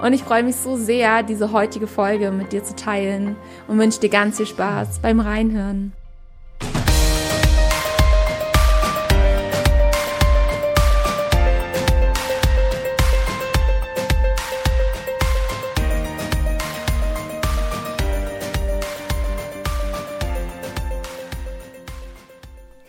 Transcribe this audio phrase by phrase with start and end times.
[0.00, 3.34] Und ich freue mich so sehr, diese heutige Folge mit dir zu teilen
[3.66, 5.92] und wünsche dir ganz viel Spaß beim Reinhören.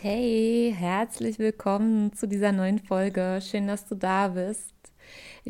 [0.01, 3.39] Hey, herzlich willkommen zu dieser neuen Folge.
[3.41, 4.78] Schön, dass du da bist.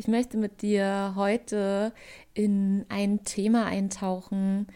[0.00, 1.92] Ich möchte mit dir heute
[2.32, 4.66] in ein Thema eintauchen,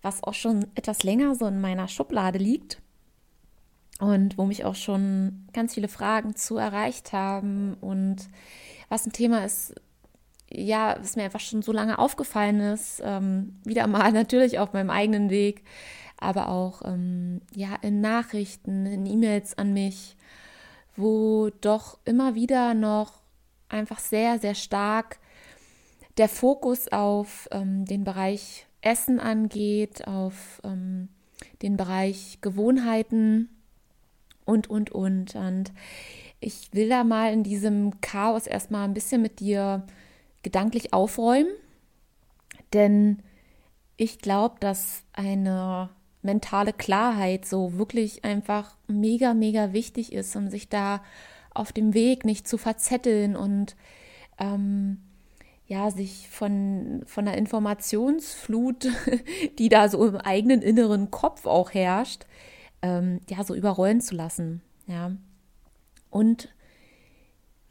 [0.00, 2.80] was auch schon etwas länger so in meiner Schublade liegt
[4.00, 8.30] und wo mich auch schon ganz viele Fragen zu erreicht haben und
[8.88, 9.74] was ein Thema ist,
[10.50, 14.88] ja, was mir einfach schon so lange aufgefallen ist, ähm, wieder mal natürlich auf meinem
[14.88, 15.62] eigenen Weg,
[16.18, 20.16] aber auch ähm, ja in Nachrichten, in E-Mails an mich,
[20.96, 23.25] wo doch immer wieder noch
[23.68, 25.18] einfach sehr, sehr stark
[26.16, 31.08] der Fokus auf ähm, den Bereich Essen angeht, auf ähm,
[31.62, 33.48] den Bereich Gewohnheiten
[34.44, 35.34] und, und, und.
[35.34, 35.72] Und
[36.40, 39.84] ich will da mal in diesem Chaos erstmal ein bisschen mit dir
[40.42, 41.50] gedanklich aufräumen,
[42.72, 43.22] denn
[43.96, 45.90] ich glaube, dass eine
[46.22, 51.02] mentale Klarheit so wirklich einfach mega, mega wichtig ist, um sich da
[51.58, 53.76] auf dem Weg nicht zu verzetteln und
[54.38, 54.98] ähm,
[55.66, 58.88] ja, sich von, von der Informationsflut,
[59.58, 62.24] die da so im eigenen inneren Kopf auch herrscht,
[62.82, 64.62] ähm, ja, so überrollen zu lassen.
[64.86, 65.12] Ja.
[66.10, 66.54] Und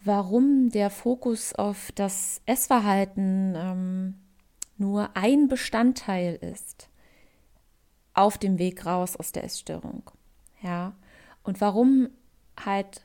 [0.04, 4.16] warum der Fokus auf das Essverhalten ähm,
[4.78, 6.90] nur ein Bestandteil ist
[8.14, 10.04] auf dem Weg raus aus der Essstörung.
[10.62, 10.94] Ja.
[11.44, 12.10] Und warum
[12.60, 13.05] halt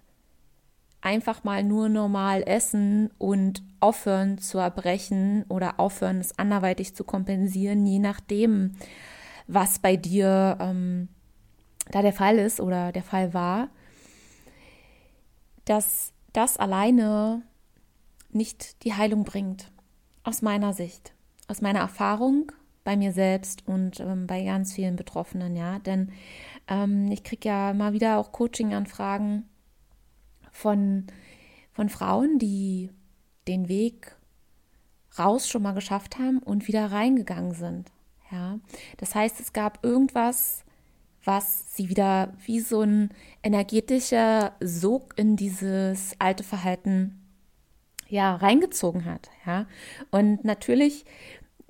[1.03, 7.87] einfach mal nur normal essen und aufhören zu erbrechen oder aufhören, es anderweitig zu kompensieren,
[7.87, 8.73] je nachdem,
[9.47, 11.09] was bei dir ähm,
[11.91, 13.69] da der Fall ist oder der Fall war,
[15.65, 17.43] dass das alleine
[18.31, 19.71] nicht die Heilung bringt,
[20.23, 21.13] aus meiner Sicht,
[21.49, 22.53] aus meiner Erfahrung
[22.85, 26.13] bei mir selbst und ähm, bei ganz vielen Betroffenen, ja, denn
[26.69, 29.49] ähm, ich kriege ja mal wieder auch Coaching-Anfragen
[30.53, 31.07] von,
[31.73, 32.91] von Frauen, die
[33.49, 34.17] den Weg
[35.19, 37.91] raus schon mal geschafft haben und wieder reingegangen sind.
[38.31, 38.61] Ja,
[38.97, 40.65] das heißt, es gab irgendwas,
[41.25, 43.11] was sie wieder wie so ein
[43.43, 47.21] energetischer Sog in dieses alte Verhalten
[48.09, 49.31] ja reingezogen hat.
[49.47, 49.67] Ja,
[50.11, 51.05] und natürlich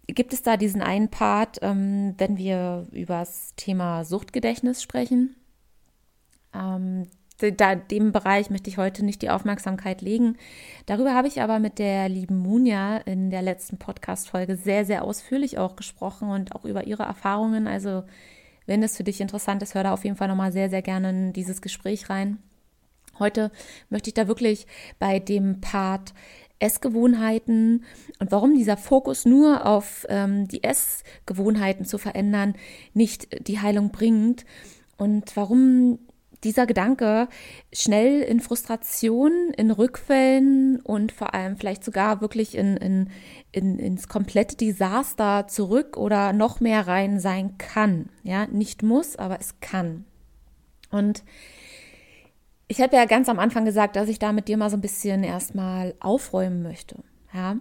[0.06, 5.36] gibt es da diesen einen Part, ähm, wenn wir über das Thema Suchtgedächtnis sprechen.
[6.54, 7.06] Ähm,
[7.40, 10.36] da, dem Bereich möchte ich heute nicht die Aufmerksamkeit legen.
[10.86, 15.58] Darüber habe ich aber mit der lieben Munja in der letzten Podcast-Folge sehr, sehr ausführlich
[15.58, 17.66] auch gesprochen und auch über ihre Erfahrungen.
[17.66, 18.04] Also,
[18.66, 21.10] wenn es für dich interessant ist, hör da auf jeden Fall nochmal sehr, sehr gerne
[21.10, 22.38] in dieses Gespräch rein.
[23.18, 23.50] Heute
[23.88, 24.66] möchte ich da wirklich
[24.98, 26.14] bei dem Part
[26.58, 27.84] Essgewohnheiten
[28.18, 32.54] und warum dieser Fokus nur auf ähm, die Essgewohnheiten zu verändern
[32.92, 34.44] nicht die Heilung bringt
[34.96, 35.98] und warum
[36.44, 37.28] dieser Gedanke
[37.72, 43.10] schnell in Frustration, in Rückfällen und vor allem vielleicht sogar wirklich in, in,
[43.52, 48.08] in, ins komplette Desaster zurück oder noch mehr rein sein kann.
[48.22, 50.04] Ja, nicht muss, aber es kann.
[50.90, 51.22] Und
[52.68, 54.80] ich habe ja ganz am Anfang gesagt, dass ich da mit dir mal so ein
[54.80, 57.02] bisschen erstmal aufräumen möchte.
[57.34, 57.56] Ja.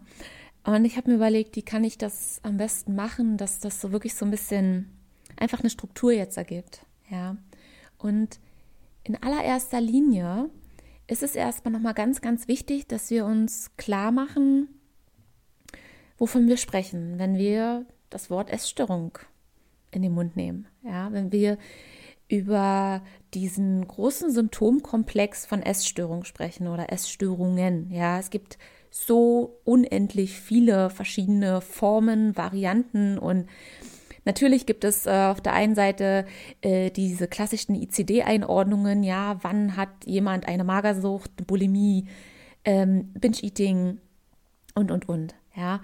[0.63, 3.91] Und ich habe mir überlegt, wie kann ich das am besten machen, dass das so
[3.91, 4.95] wirklich so ein bisschen
[5.37, 6.85] einfach eine Struktur jetzt ergibt.
[7.09, 7.37] Ja.
[7.97, 8.39] Und
[9.09, 10.49] in allererster Linie
[11.07, 14.69] ist es erstmal nochmal ganz, ganz wichtig, dass wir uns klar machen,
[16.17, 19.17] wovon wir sprechen, wenn wir das Wort Essstörung
[19.91, 20.67] in den Mund nehmen.
[20.83, 21.57] Ja, wenn wir
[22.27, 23.01] über
[23.33, 27.89] diesen großen Symptomkomplex von Essstörung sprechen oder Essstörungen.
[27.91, 28.59] Ja, es gibt
[28.91, 33.47] so unendlich viele verschiedene Formen, Varianten und
[34.25, 36.25] Natürlich gibt es äh, auf der einen Seite
[36.61, 42.07] äh, diese klassischen ICD-Einordnungen, ja, wann hat jemand eine Magersucht, Bulimie,
[42.65, 43.99] ähm, Binge-Eating
[44.75, 45.81] und, und, und, ja.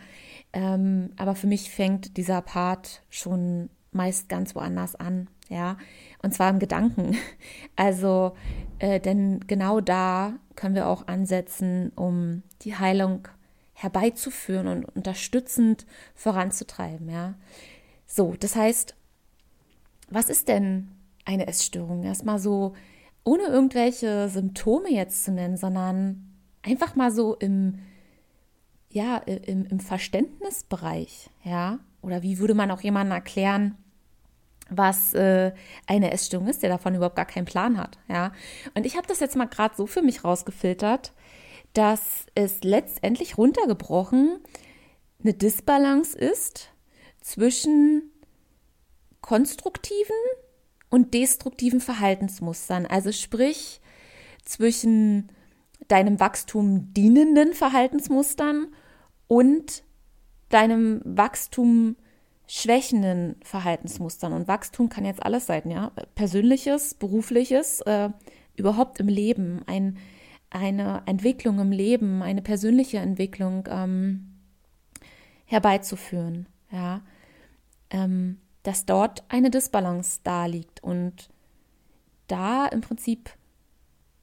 [0.53, 5.27] Ähm, aber für mich fängt dieser Part schon meist ganz woanders an.
[5.49, 5.77] ja,
[6.21, 7.17] und zwar im Gedanken.
[7.77, 8.35] Also,
[8.79, 13.27] äh, denn genau da können wir auch ansetzen, um die Heilung
[13.73, 15.85] herbeizuführen und unterstützend
[16.15, 17.33] voranzutreiben, ja.
[18.05, 18.95] So, das heißt,
[20.09, 20.91] was ist denn
[21.25, 22.03] eine Essstörung?
[22.03, 22.73] Erstmal so,
[23.23, 27.79] ohne irgendwelche Symptome jetzt zu nennen, sondern einfach mal so im,
[28.89, 31.79] ja, im, im Verständnisbereich, ja.
[32.01, 33.75] Oder wie würde man auch jemandem erklären,
[34.69, 35.53] was äh,
[35.87, 37.97] eine Essstörung ist, der davon überhaupt gar keinen Plan hat.
[38.07, 38.31] Ja?
[38.75, 41.13] Und ich habe das jetzt mal gerade so für mich rausgefiltert,
[41.73, 44.39] dass es letztendlich runtergebrochen
[45.21, 46.71] eine Disbalance ist
[47.25, 48.11] zwischen
[49.19, 50.15] konstruktiven
[50.91, 52.85] und destruktiven Verhaltensmustern.
[52.85, 53.81] Also sprich
[54.45, 55.29] zwischen
[55.87, 58.67] deinem Wachstum dienenden Verhaltensmustern
[59.27, 59.83] und
[60.49, 61.95] deinem Wachstum
[62.45, 64.31] schwächenden Verhaltensmustern.
[64.31, 65.91] Und Wachstum kann jetzt alles sein, ja.
[66.13, 68.11] Persönliches, berufliches, äh,
[68.55, 69.97] überhaupt im Leben, ein,
[70.51, 74.35] eine Entwicklung im Leben, eine persönliche Entwicklung ähm,
[75.45, 77.01] herbeizuführen, ja.
[77.89, 81.29] Ähm, dass dort eine Disbalance da liegt und
[82.27, 83.29] da im Prinzip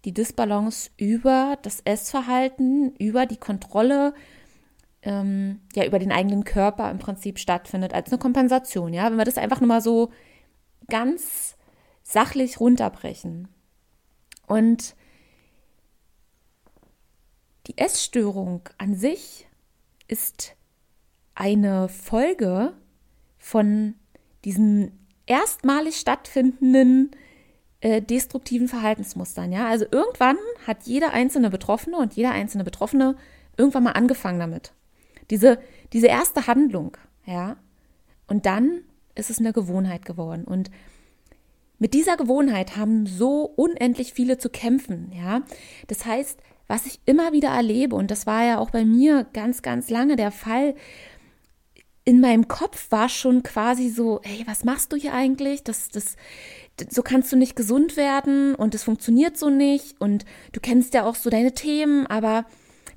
[0.04, 4.14] die Disbalance über das Essverhalten, über die Kontrolle
[5.02, 8.92] ähm, ja über den eigenen Körper im Prinzip stattfindet als eine Kompensation.
[8.92, 10.10] Ja, wenn wir das einfach nur mal so
[10.88, 11.56] ganz
[12.02, 13.48] sachlich runterbrechen.
[14.46, 14.94] Und
[17.66, 19.46] die Essstörung an sich
[20.08, 20.56] ist
[21.34, 22.74] eine Folge
[23.42, 23.94] von
[24.44, 24.92] diesen
[25.26, 27.10] erstmalig stattfindenden
[27.80, 29.50] äh, destruktiven Verhaltensmustern.
[29.50, 33.16] Ja, also irgendwann hat jeder einzelne Betroffene und jeder einzelne Betroffene
[33.56, 34.72] irgendwann mal angefangen damit.
[35.30, 35.58] Diese,
[35.92, 36.96] diese erste Handlung,
[37.26, 37.56] ja.
[38.28, 38.82] Und dann
[39.16, 40.44] ist es eine Gewohnheit geworden.
[40.44, 40.70] Und
[41.78, 45.42] mit dieser Gewohnheit haben so unendlich viele zu kämpfen, ja.
[45.88, 49.62] Das heißt, was ich immer wieder erlebe, und das war ja auch bei mir ganz,
[49.62, 50.76] ganz lange der Fall,
[52.04, 55.62] in meinem Kopf war schon quasi so, hey, was machst du hier eigentlich?
[55.62, 56.16] Das, das,
[56.90, 61.04] so kannst du nicht gesund werden und es funktioniert so nicht und du kennst ja
[61.04, 62.44] auch so deine Themen, aber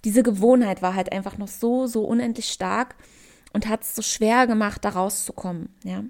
[0.03, 2.95] diese Gewohnheit war halt einfach noch so, so unendlich stark
[3.53, 6.03] und hat es so schwer gemacht, da rauszukommen, ja.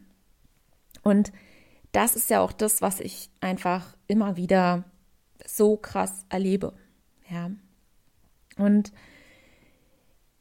[1.03, 1.31] Und
[1.92, 4.86] das ist ja auch das, was ich einfach immer wieder
[5.45, 6.74] so krass erlebe,
[7.30, 7.51] ja.
[8.57, 8.94] Und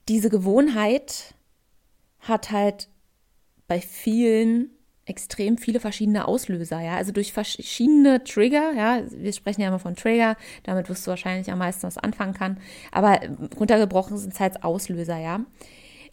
[0.08, 1.33] diese Gewohnheit
[2.28, 2.88] hat halt
[3.66, 4.70] bei vielen
[5.06, 9.96] extrem viele verschiedene Auslöser, ja, also durch verschiedene Trigger, ja, wir sprechen ja immer von
[9.96, 12.58] Trigger, damit wirst du wahrscheinlich am meisten was anfangen kann,
[12.90, 13.20] aber
[13.58, 15.40] runtergebrochen sind es halt Auslöser, ja.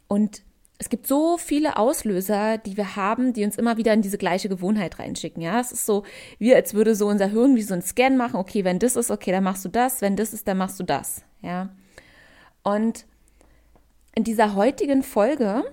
[0.07, 0.43] Und
[0.77, 4.49] es gibt so viele Auslöser, die wir haben, die uns immer wieder in diese gleiche
[4.49, 5.59] Gewohnheit reinschicken, ja.
[5.61, 6.03] Es ist so,
[6.37, 9.09] wie als würde so unser Hirn wie so ein Scan machen, okay, wenn das ist,
[9.09, 11.69] okay, dann machst du das, wenn das ist, dann machst du das, ja.
[12.63, 13.05] Und
[14.15, 15.63] in dieser heutigen Folge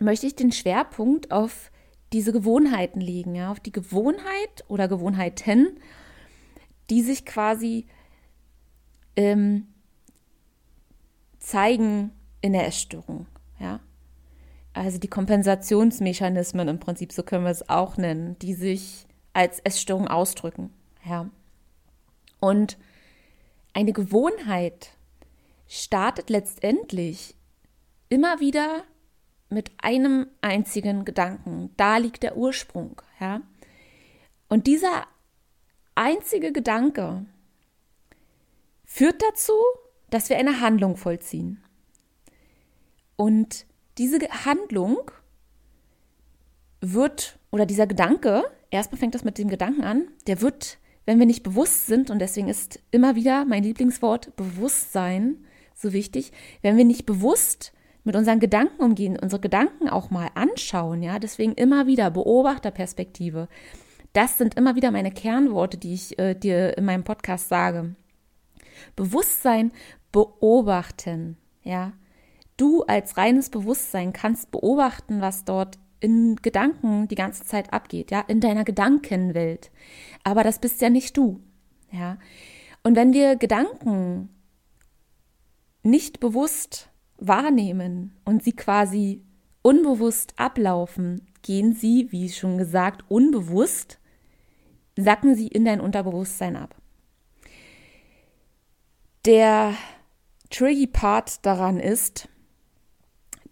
[0.00, 1.70] möchte ich den Schwerpunkt auf
[2.12, 5.78] diese Gewohnheiten liegen, ja, auf die Gewohnheit oder Gewohnheiten,
[6.90, 7.86] die sich quasi
[9.16, 9.66] ähm,
[11.38, 13.26] zeigen in der Essstörung,
[13.58, 13.80] ja.
[14.72, 20.08] Also die Kompensationsmechanismen im Prinzip, so können wir es auch nennen, die sich als Essstörung
[20.08, 20.72] ausdrücken,
[21.04, 21.30] ja.
[22.40, 22.76] Und
[23.72, 24.90] eine Gewohnheit
[25.66, 27.34] startet letztendlich
[28.08, 28.84] immer wieder
[29.48, 31.70] mit einem einzigen Gedanken.
[31.76, 33.40] Da liegt der Ursprung, ja.
[34.48, 35.06] Und dieser
[35.94, 37.24] einzige Gedanke
[38.84, 39.52] führt dazu,
[40.10, 41.62] dass wir eine Handlung vollziehen.
[43.16, 43.66] Und
[43.98, 45.10] diese Handlung
[46.80, 51.26] wird, oder dieser Gedanke, erstmal fängt das mit dem Gedanken an, der wird, wenn wir
[51.26, 56.32] nicht bewusst sind, und deswegen ist immer wieder mein Lieblingswort Bewusstsein so wichtig,
[56.62, 57.72] wenn wir nicht bewusst
[58.04, 63.48] mit unseren Gedanken umgehen, unsere Gedanken auch mal anschauen, ja, deswegen immer wieder Beobachterperspektive.
[64.12, 67.96] Das sind immer wieder meine Kernworte, die ich äh, dir in meinem Podcast sage.
[68.94, 69.72] Bewusstsein
[70.12, 71.92] beobachten, ja.
[72.56, 78.20] Du als reines Bewusstsein kannst beobachten, was dort in Gedanken die ganze Zeit abgeht, ja,
[78.20, 79.72] in deiner Gedankenwelt.
[80.22, 81.40] Aber das bist ja nicht du,
[81.90, 82.18] ja.
[82.84, 84.28] Und wenn wir Gedanken
[85.82, 89.22] nicht bewusst wahrnehmen und sie quasi
[89.62, 93.98] unbewusst ablaufen, gehen sie, wie schon gesagt, unbewusst,
[94.96, 96.74] sacken sie in dein Unterbewusstsein ab.
[99.24, 99.74] Der
[100.50, 102.28] tricky Part daran ist,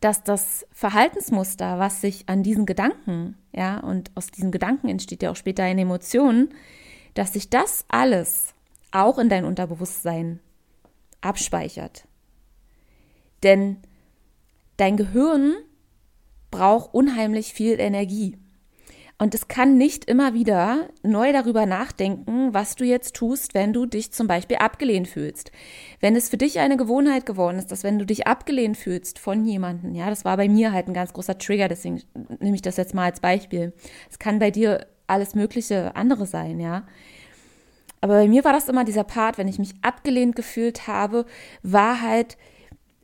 [0.00, 5.30] dass das Verhaltensmuster, was sich an diesen Gedanken ja, und aus diesen Gedanken entsteht ja
[5.30, 6.50] auch später eine Emotion,
[7.14, 8.54] dass sich das alles
[8.90, 10.40] auch in dein Unterbewusstsein
[11.20, 12.06] abspeichert.
[13.42, 13.78] Denn
[14.76, 15.54] dein Gehirn
[16.50, 18.36] braucht unheimlich viel Energie.
[19.22, 23.86] Und es kann nicht immer wieder neu darüber nachdenken, was du jetzt tust, wenn du
[23.86, 25.52] dich zum Beispiel abgelehnt fühlst.
[26.00, 29.44] Wenn es für dich eine Gewohnheit geworden ist, dass wenn du dich abgelehnt fühlst von
[29.44, 32.02] jemandem, ja, das war bei mir halt ein ganz großer Trigger, deswegen
[32.40, 33.72] nehme ich das jetzt mal als Beispiel.
[34.10, 36.84] Es kann bei dir alles mögliche andere sein, ja.
[38.00, 41.26] Aber bei mir war das immer dieser Part, wenn ich mich abgelehnt gefühlt habe,
[41.62, 42.36] war halt,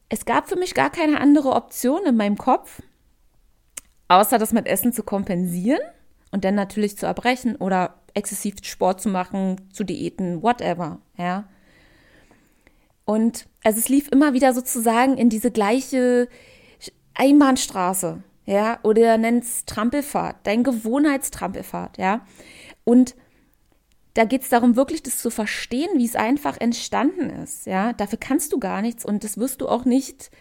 [0.08, 2.82] es gab für mich gar keine andere Option in meinem Kopf,
[4.08, 5.80] außer das mit Essen zu kompensieren
[6.30, 11.48] und dann natürlich zu erbrechen oder exzessiv Sport zu machen, zu Diäten, whatever, ja.
[13.04, 16.28] Und also es lief immer wieder sozusagen in diese gleiche
[17.14, 22.26] Einbahnstraße, ja, oder nenn's Trampelfahrt, dein Gewohnheitstrampelfahrt, ja.
[22.84, 23.14] Und
[24.18, 27.92] da geht es darum, wirklich das zu verstehen, wie es einfach entstanden ist, ja.
[27.92, 30.32] Dafür kannst du gar nichts und das wirst du auch nicht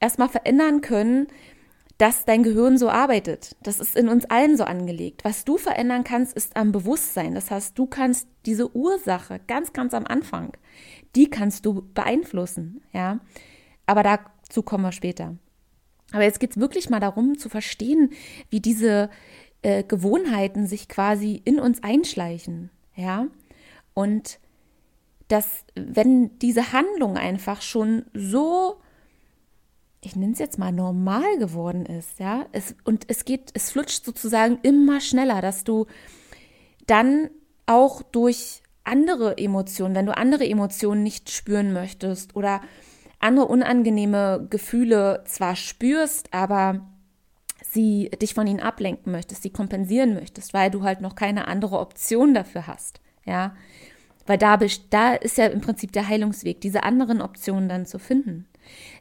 [0.00, 1.28] erstmal verändern können,
[1.96, 3.54] dass dein Gehirn so arbeitet.
[3.62, 5.24] Das ist in uns allen so angelegt.
[5.24, 7.36] Was du verändern kannst, ist am Bewusstsein.
[7.36, 10.56] Das heißt, du kannst diese Ursache ganz, ganz am Anfang,
[11.14, 13.20] die kannst du beeinflussen, ja.
[13.86, 15.36] Aber dazu kommen wir später.
[16.10, 18.10] Aber jetzt geht es wirklich mal darum zu verstehen,
[18.50, 19.08] wie diese
[19.62, 23.26] äh, Gewohnheiten sich quasi in uns einschleichen, ja.
[23.94, 24.38] Und
[25.28, 28.80] dass, wenn diese Handlung einfach schon so
[30.04, 32.46] ich nenne es jetzt mal normal geworden ist, ja.
[32.52, 35.86] Es, und es geht, es flutscht sozusagen immer schneller, dass du
[36.86, 37.30] dann
[37.66, 42.60] auch durch andere Emotionen, wenn du andere Emotionen nicht spüren möchtest oder
[43.18, 46.86] andere unangenehme Gefühle zwar spürst, aber
[47.74, 51.78] sie dich von ihnen ablenken möchtest, sie kompensieren möchtest, weil du halt noch keine andere
[51.78, 53.54] Option dafür hast, ja.
[54.26, 54.56] Weil da,
[54.88, 58.48] da ist ja im Prinzip der Heilungsweg, diese anderen Optionen dann zu finden.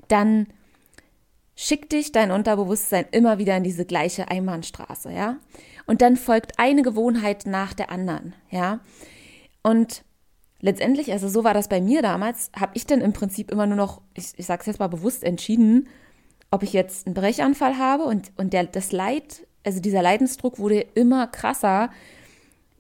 [0.10, 0.48] Dann
[1.56, 5.38] schickt dich dein Unterbewusstsein immer wieder in diese gleiche Einbahnstraße, ja?
[5.86, 8.82] Und dann folgt eine Gewohnheit nach der anderen, ja?
[9.62, 10.04] Und
[10.60, 13.78] letztendlich, also so war das bei mir damals, habe ich dann im Prinzip immer nur
[13.78, 15.88] noch, ich, ich sage es jetzt mal bewusst, entschieden,
[16.54, 20.82] ob ich jetzt einen Brechanfall habe und, und der, das Leid, also dieser Leidensdruck wurde
[20.82, 21.90] immer krasser,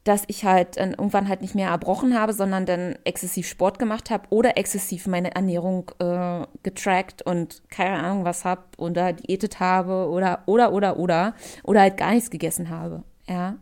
[0.04, 4.28] dass ich halt irgendwann halt nicht mehr erbrochen habe, sondern dann exzessiv Sport gemacht habe
[4.30, 10.44] oder exzessiv meine Ernährung äh, getrackt und keine Ahnung was habe oder diätet habe oder
[10.46, 13.04] oder oder oder oder halt gar nichts gegessen habe.
[13.28, 13.58] Ja.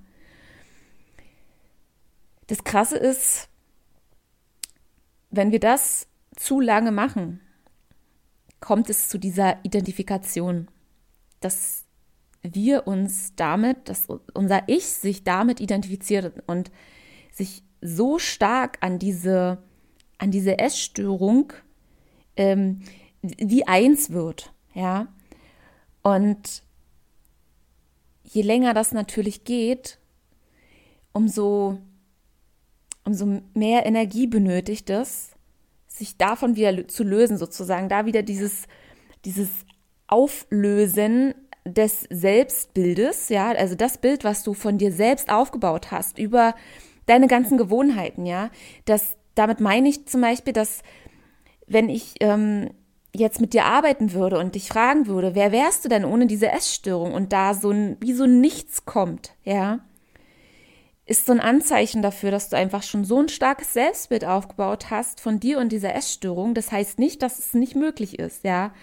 [2.48, 3.48] Das Krasse ist,
[5.30, 7.40] wenn wir das zu lange machen,
[8.62, 10.70] kommt es zu dieser Identifikation.
[11.42, 11.84] Das
[12.42, 16.72] wir uns damit, dass unser Ich sich damit identifiziert und
[17.32, 19.62] sich so stark an diese,
[20.18, 21.54] an diese Essstörung
[22.38, 22.82] ähm,
[23.22, 25.08] wie eins wird, ja.
[26.04, 26.64] Und
[28.24, 30.00] je länger das natürlich geht,
[31.14, 31.78] umso,
[33.04, 35.31] umso mehr Energie benötigt es,
[36.02, 38.64] sich davon wieder zu lösen, sozusagen, da wieder dieses,
[39.24, 39.50] dieses
[40.08, 46.56] Auflösen des Selbstbildes, ja, also das Bild, was du von dir selbst aufgebaut hast, über
[47.06, 48.50] deine ganzen Gewohnheiten, ja,
[48.86, 50.82] das, damit meine ich zum Beispiel, dass
[51.68, 52.72] wenn ich ähm,
[53.16, 56.50] jetzt mit dir arbeiten würde und dich fragen würde, wer wärst du denn ohne diese
[56.50, 59.80] Essstörung und da so ein, wie so nichts kommt, ja,
[61.06, 65.20] ist so ein Anzeichen dafür, dass du einfach schon so ein starkes Selbstbild aufgebaut hast
[65.20, 66.54] von dir und dieser Essstörung.
[66.54, 68.74] Das heißt nicht, dass es nicht möglich ist, ja.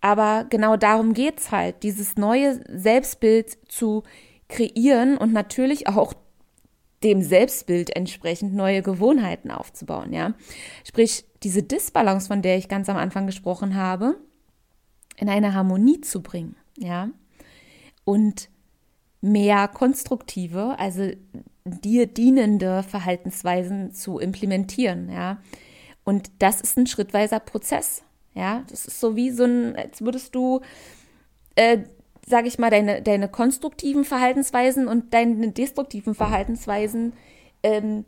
[0.00, 4.02] Aber genau darum geht es halt, dieses neue Selbstbild zu
[4.48, 6.12] kreieren und natürlich auch
[7.02, 10.34] dem Selbstbild entsprechend neue Gewohnheiten aufzubauen, ja.
[10.84, 14.16] Sprich, diese Disbalance, von der ich ganz am Anfang gesprochen habe,
[15.16, 17.08] in eine Harmonie zu bringen, ja.
[18.04, 18.50] Und
[19.24, 21.10] mehr konstruktive, also
[21.64, 25.38] dir dienende Verhaltensweisen zu implementieren, ja.
[26.04, 28.02] Und das ist ein schrittweiser Prozess.
[28.34, 30.60] Ja, das ist so wie so ein, als würdest du,
[31.54, 31.78] äh,
[32.26, 37.14] sage ich mal, deine, deine konstruktiven Verhaltensweisen und deine destruktiven Verhaltensweisen
[37.62, 38.04] ähm,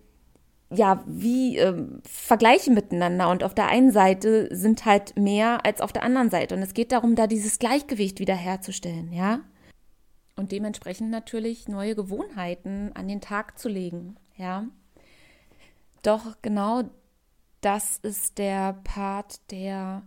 [0.70, 3.30] ja, wie ähm, vergleichen miteinander.
[3.30, 6.54] Und auf der einen Seite sind halt mehr als auf der anderen Seite.
[6.56, 9.40] Und es geht darum, da dieses Gleichgewicht wiederherzustellen, ja.
[10.36, 14.66] Und dementsprechend natürlich neue Gewohnheiten an den Tag zu legen, ja.
[16.02, 16.84] Doch genau
[17.62, 20.02] das ist der Part, der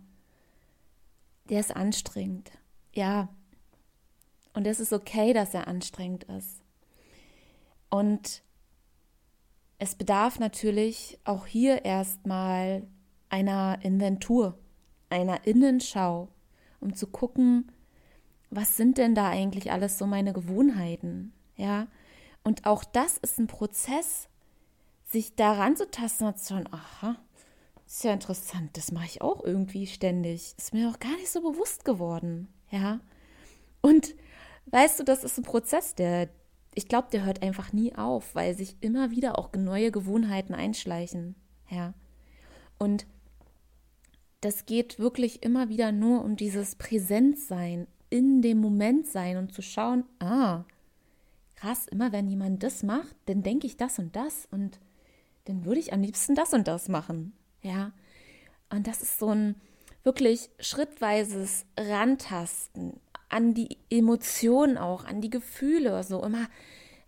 [1.49, 2.51] der ist anstrengend.
[2.93, 3.29] Ja.
[4.53, 6.61] Und es ist okay, dass er anstrengend ist.
[7.89, 8.43] Und
[9.77, 12.87] es bedarf natürlich auch hier erstmal
[13.29, 14.57] einer Inventur,
[15.09, 16.29] einer Innenschau,
[16.79, 17.71] um zu gucken,
[18.49, 21.33] was sind denn da eigentlich alles so meine Gewohnheiten?
[21.55, 21.87] Ja,
[22.43, 24.27] und auch das ist ein Prozess,
[25.05, 27.15] sich daran zu tasten und zu schauen, aha,
[27.85, 30.53] ist ja interessant, das mache ich auch irgendwie ständig.
[30.57, 32.47] Ist mir auch gar nicht so bewusst geworden.
[32.69, 32.99] Ja.
[33.81, 34.15] Und
[34.67, 36.29] weißt du, das ist ein Prozess, der,
[36.75, 41.35] ich glaube, der hört einfach nie auf, weil sich immer wieder auch neue Gewohnheiten einschleichen.
[41.69, 41.95] Ja.
[42.77, 43.07] Und
[44.41, 49.61] das geht wirklich immer wieder nur um dieses Präsentsein, in dem Moment sein und zu
[49.61, 50.63] schauen, ah,
[51.55, 54.79] krass, immer wenn jemand das macht, dann denke ich das und das und
[55.45, 57.33] dann würde ich am liebsten das und das machen.
[57.61, 57.91] Ja.
[58.69, 59.55] Und das ist so ein
[60.03, 62.99] wirklich schrittweises Rantasten
[63.29, 66.47] an die Emotionen auch, an die Gefühle, so immer,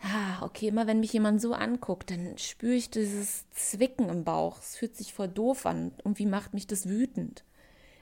[0.01, 4.60] ah, okay, immer wenn mich jemand so anguckt, dann spüre ich dieses Zwicken im Bauch.
[4.60, 5.93] Es fühlt sich voll doof an.
[6.00, 7.43] Irgendwie macht mich das wütend.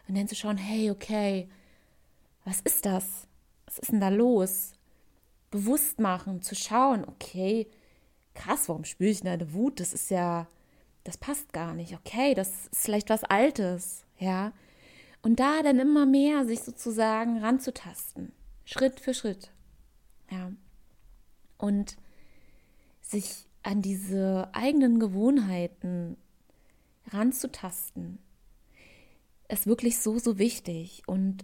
[0.07, 1.49] Und dann zu schauen, hey, okay,
[2.45, 3.27] was ist das?
[3.65, 4.73] Was ist denn da los?
[5.51, 7.67] Bewusst machen, zu schauen, okay,
[8.33, 9.79] krass, warum spüre ich denn eine Wut?
[9.79, 10.47] Das ist ja,
[11.03, 11.93] das passt gar nicht.
[11.93, 14.53] Okay, das ist vielleicht was Altes, ja.
[15.21, 18.31] Und da dann immer mehr sich sozusagen ranzutasten,
[18.63, 19.51] Schritt für Schritt,
[20.31, 20.51] ja.
[21.57, 21.97] Und
[23.01, 26.15] sich an diese eigenen Gewohnheiten
[27.07, 28.19] ranzutasten,
[29.49, 31.03] ist wirklich so, so wichtig.
[31.07, 31.43] Und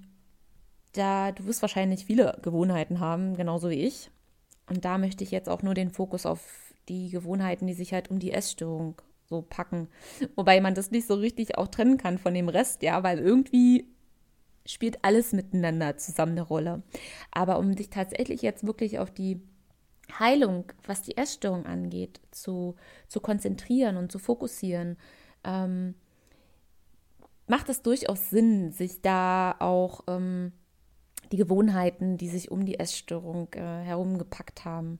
[0.97, 4.11] da, du wirst wahrscheinlich viele Gewohnheiten haben, genauso wie ich.
[4.67, 8.09] Und da möchte ich jetzt auch nur den Fokus auf die Gewohnheiten, die sich halt
[8.09, 9.87] um die Essstörung so packen.
[10.35, 13.87] Wobei man das nicht so richtig auch trennen kann von dem Rest, ja, weil irgendwie
[14.65, 16.81] spielt alles miteinander zusammen eine Rolle.
[17.31, 19.41] Aber um sich tatsächlich jetzt wirklich auf die
[20.19, 22.75] Heilung, was die Essstörung angeht, zu,
[23.07, 24.97] zu konzentrieren und zu fokussieren,
[25.43, 25.95] ähm,
[27.47, 30.51] macht es durchaus Sinn, sich da auch ähm,
[31.31, 34.99] die Gewohnheiten, die sich um die Essstörung äh, herumgepackt haben,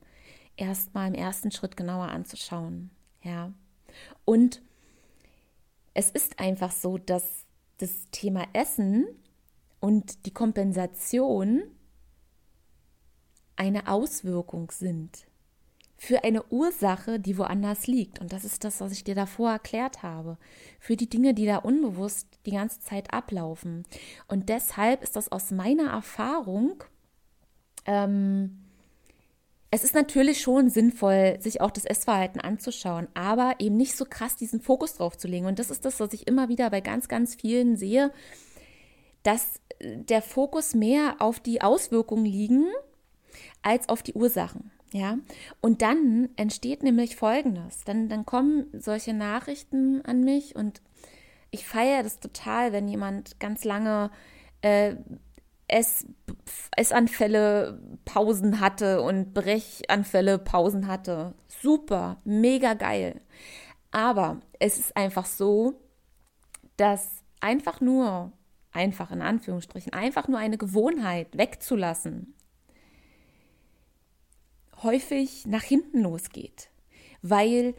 [0.56, 2.90] erstmal im ersten Schritt genauer anzuschauen.
[3.22, 3.52] Ja.
[4.24, 4.62] Und
[5.94, 7.44] es ist einfach so, dass
[7.78, 9.06] das Thema Essen
[9.80, 11.62] und die Kompensation
[13.56, 15.25] eine Auswirkung sind
[15.96, 18.20] für eine Ursache, die woanders liegt.
[18.20, 20.36] Und das ist das, was ich dir davor erklärt habe.
[20.78, 23.84] Für die Dinge, die da unbewusst die ganze Zeit ablaufen.
[24.28, 26.84] Und deshalb ist das aus meiner Erfahrung
[27.86, 28.66] ähm,
[29.70, 34.36] es ist natürlich schon sinnvoll, sich auch das Essverhalten anzuschauen, aber eben nicht so krass
[34.36, 35.46] diesen Fokus drauf zu legen.
[35.46, 38.12] Und das ist das, was ich immer wieder bei ganz, ganz vielen sehe,
[39.22, 42.66] dass äh, der Fokus mehr auf die Auswirkungen liegen
[43.62, 44.70] als auf die Ursachen.
[44.92, 45.18] Ja,
[45.60, 47.84] und dann entsteht nämlich Folgendes.
[47.84, 50.80] Dann, dann kommen solche Nachrichten an mich und
[51.50, 54.10] ich feiere das total, wenn jemand ganz lange
[54.62, 54.94] äh,
[55.68, 56.06] Ess,
[56.76, 61.34] Essanfälle Pausen hatte und Brechanfälle Pausen hatte.
[61.48, 63.20] Super, mega geil.
[63.90, 65.80] Aber es ist einfach so,
[66.76, 68.32] dass einfach nur,
[68.70, 72.34] einfach in Anführungsstrichen, einfach nur eine Gewohnheit wegzulassen,
[74.86, 76.70] häufig nach hinten losgeht.
[77.20, 77.74] Weil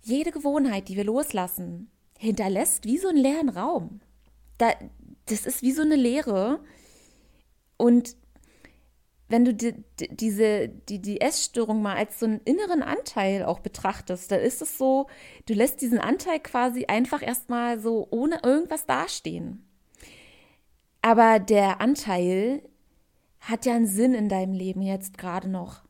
[0.00, 4.00] jede Gewohnheit, die wir loslassen, hinterlässt wie so einen leeren Raum.
[4.56, 4.72] Da,
[5.26, 6.60] das ist wie so eine Leere,
[7.80, 8.14] und
[9.28, 13.60] wenn du die, die, diese, die, die Essstörung mal als so einen inneren Anteil auch
[13.60, 15.06] betrachtest, dann ist es so,
[15.46, 19.66] du lässt diesen Anteil quasi einfach erstmal so ohne irgendwas dastehen.
[21.00, 22.68] Aber der Anteil
[23.40, 25.84] hat ja einen Sinn in deinem Leben jetzt gerade noch.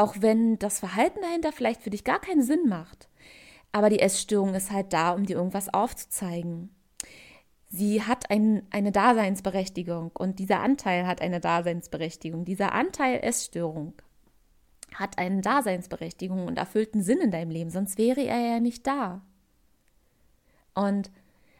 [0.00, 3.10] Auch wenn das Verhalten dahinter vielleicht für dich gar keinen Sinn macht.
[3.70, 6.74] Aber die Essstörung ist halt da, um dir irgendwas aufzuzeigen.
[7.68, 12.46] Sie hat ein, eine Daseinsberechtigung und dieser Anteil hat eine Daseinsberechtigung.
[12.46, 13.92] Dieser Anteil Essstörung
[14.94, 18.86] hat eine Daseinsberechtigung und erfüllt einen Sinn in deinem Leben, sonst wäre er ja nicht
[18.86, 19.20] da.
[20.74, 21.10] Und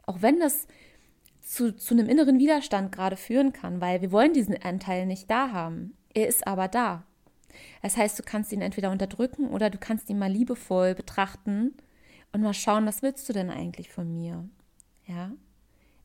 [0.06, 0.66] auch wenn das
[1.42, 5.52] zu, zu einem inneren Widerstand gerade führen kann, weil wir wollen diesen Anteil nicht da
[5.52, 7.04] haben, er ist aber da.
[7.82, 11.74] Das heißt, du kannst ihn entweder unterdrücken oder du kannst ihn mal liebevoll betrachten
[12.32, 14.48] und mal schauen, was willst du denn eigentlich von mir?
[15.06, 15.32] Ja?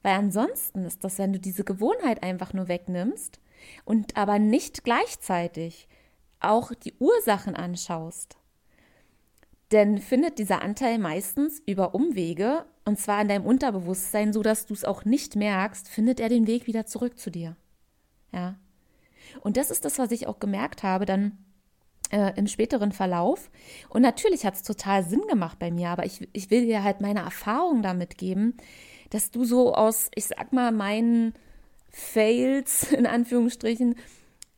[0.01, 3.39] Weil ansonsten ist das, wenn du diese Gewohnheit einfach nur wegnimmst
[3.85, 5.87] und aber nicht gleichzeitig
[6.39, 8.37] auch die Ursachen anschaust,
[9.71, 14.73] denn findet dieser Anteil meistens über Umwege, und zwar in deinem Unterbewusstsein, so dass du
[14.73, 17.55] es auch nicht merkst, findet er den Weg wieder zurück zu dir.
[18.31, 18.55] Ja.
[19.41, 21.37] Und das ist das, was ich auch gemerkt habe, dann
[22.11, 23.49] äh, im späteren Verlauf.
[23.89, 27.01] Und natürlich hat es total Sinn gemacht bei mir, aber ich, ich will dir halt
[27.01, 28.55] meine Erfahrung damit geben,
[29.09, 31.33] dass du so aus, ich sag mal, meinen
[31.89, 33.95] Fails in Anführungsstrichen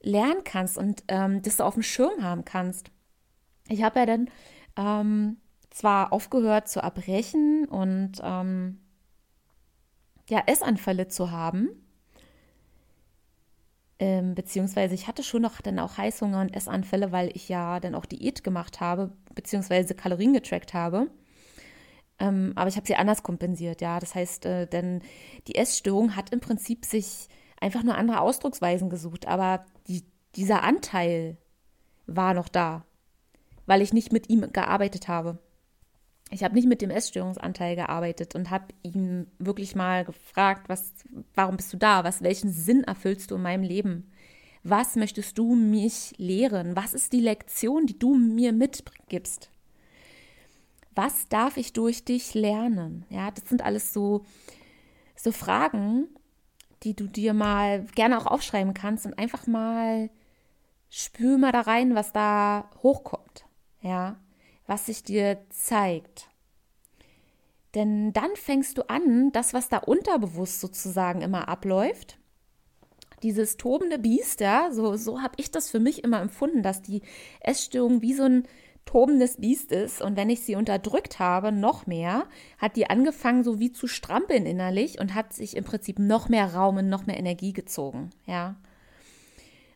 [0.01, 2.91] lernen kannst und ähm, das du auf dem Schirm haben kannst.
[3.67, 4.29] Ich habe ja dann
[4.77, 5.37] ähm,
[5.69, 8.79] zwar aufgehört zu erbrechen und ähm,
[10.29, 11.69] ja, Essanfälle zu haben,
[13.99, 17.95] ähm, beziehungsweise ich hatte schon noch dann auch Heißhunger und Essanfälle, weil ich ja dann
[17.95, 21.09] auch Diät gemacht habe, beziehungsweise Kalorien getrackt habe.
[22.19, 23.99] Ähm, aber ich habe sie anders kompensiert, ja.
[23.99, 25.01] Das heißt, äh, denn
[25.47, 27.27] die Essstörung hat im Prinzip sich
[27.59, 30.03] einfach nur andere Ausdrucksweisen gesucht, aber die,
[30.35, 31.37] dieser Anteil
[32.05, 32.85] war noch da,
[33.65, 35.39] weil ich nicht mit ihm gearbeitet habe
[36.29, 40.93] ich habe nicht mit dem Essstörungsanteil gearbeitet und habe ihn wirklich mal gefragt, was,
[41.33, 42.03] warum bist du da?
[42.03, 44.11] Was, welchen Sinn erfüllst du in meinem Leben?
[44.63, 46.75] Was möchtest du mich lehren?
[46.75, 49.49] Was ist die Lektion, die du mir mitgibst?
[50.95, 53.05] Was darf ich durch dich lernen?
[53.09, 54.25] Ja, das sind alles so,
[55.15, 56.07] so Fragen,
[56.83, 60.09] die du dir mal gerne auch aufschreiben kannst und einfach mal
[60.89, 63.45] spür mal da rein, was da hochkommt.
[63.81, 64.17] Ja,
[64.67, 66.27] was sich dir zeigt.
[67.73, 72.17] Denn dann fängst du an, das, was da unterbewusst sozusagen immer abläuft,
[73.23, 77.01] dieses tobende Biest, ja, so, so habe ich das für mich immer empfunden, dass die
[77.39, 78.43] Essstörung wie so ein
[78.85, 80.01] tobendes Biest ist.
[80.01, 82.25] Und wenn ich sie unterdrückt habe, noch mehr,
[82.57, 86.53] hat die angefangen, so wie zu strampeln innerlich und hat sich im Prinzip noch mehr
[86.53, 88.55] Raum und noch mehr Energie gezogen, ja.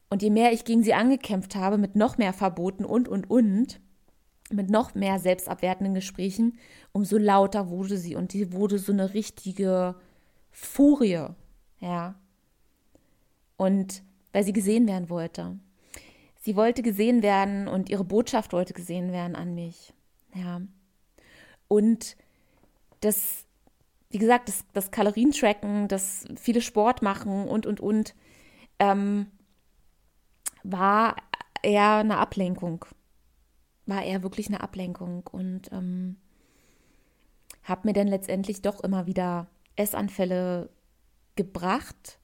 [0.10, 3.80] Und je mehr ich gegen sie angekämpft habe, mit noch mehr Verboten und, und, und,
[4.54, 6.58] mit noch mehr selbstabwertenden Gesprächen,
[6.92, 9.96] umso lauter wurde sie und die wurde so eine richtige
[10.52, 11.28] Furie,
[11.80, 12.16] ja.
[13.58, 15.58] Und weil sie gesehen werden wollte.
[16.40, 19.94] Sie wollte gesehen werden und ihre Botschaft wollte gesehen werden an mich,
[20.34, 20.62] ja.
[21.68, 22.18] Und
[23.02, 23.46] das,
[24.10, 28.16] wie gesagt, das, das Kalorientracken, das viele Sport machen und, und, und,
[28.80, 29.28] ähm,
[30.64, 31.16] war
[31.64, 32.86] eher eine Ablenkung
[33.91, 36.15] war er wirklich eine Ablenkung und ähm,
[37.63, 40.69] habe mir dann letztendlich doch immer wieder Essanfälle
[41.36, 42.17] gebracht,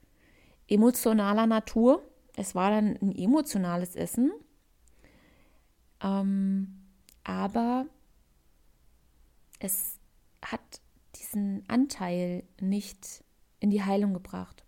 [0.69, 2.01] emotionaler Natur.
[2.38, 4.32] Es war dann ein emotionales Essen,
[6.01, 6.86] ähm,
[7.25, 7.86] aber
[9.60, 9.99] es
[10.41, 10.80] hat
[11.17, 13.25] diesen Anteil nicht
[13.60, 14.63] in die Heilung gebracht.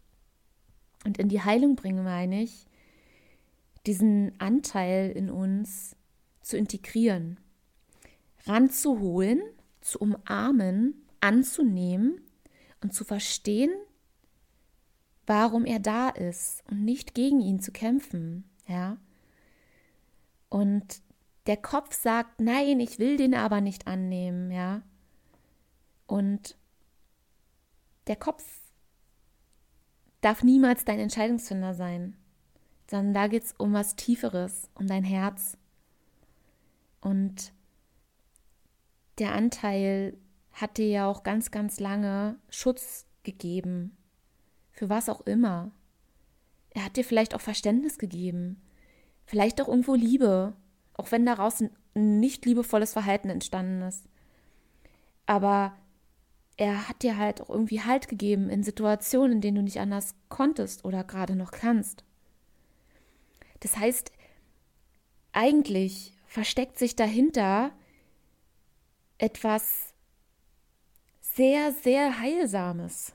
[1.05, 2.65] Und in die Heilung bringen meine ich,
[3.85, 5.95] diesen Anteil in uns
[6.49, 7.39] zu integrieren,
[8.45, 9.41] ranzuholen,
[9.81, 12.21] zu umarmen, anzunehmen
[12.81, 13.71] und zu verstehen,
[15.27, 18.97] warum er da ist und nicht gegen ihn zu kämpfen, ja.
[20.49, 21.01] Und
[21.45, 24.81] der Kopf sagt, nein, ich will den aber nicht annehmen, ja.
[26.07, 26.57] Und
[28.07, 28.43] der Kopf
[30.21, 32.17] darf niemals dein Entscheidungsfinder sein,
[32.89, 35.57] sondern da geht es um was Tieferes, um dein Herz.
[37.01, 37.53] Und
[39.19, 40.17] der Anteil
[40.53, 43.97] hat dir ja auch ganz, ganz lange Schutz gegeben.
[44.71, 45.71] Für was auch immer.
[46.71, 48.61] Er hat dir vielleicht auch Verständnis gegeben.
[49.25, 50.53] Vielleicht auch irgendwo Liebe.
[50.93, 51.71] Auch wenn daraus ein
[52.19, 54.05] nicht liebevolles Verhalten entstanden ist.
[55.25, 55.73] Aber
[56.57, 60.15] er hat dir halt auch irgendwie Halt gegeben in Situationen, in denen du nicht anders
[60.27, 62.03] konntest oder gerade noch kannst.
[63.61, 64.11] Das heißt,
[65.31, 67.71] eigentlich versteckt sich dahinter
[69.17, 69.93] etwas
[71.21, 73.13] sehr, sehr Heilsames.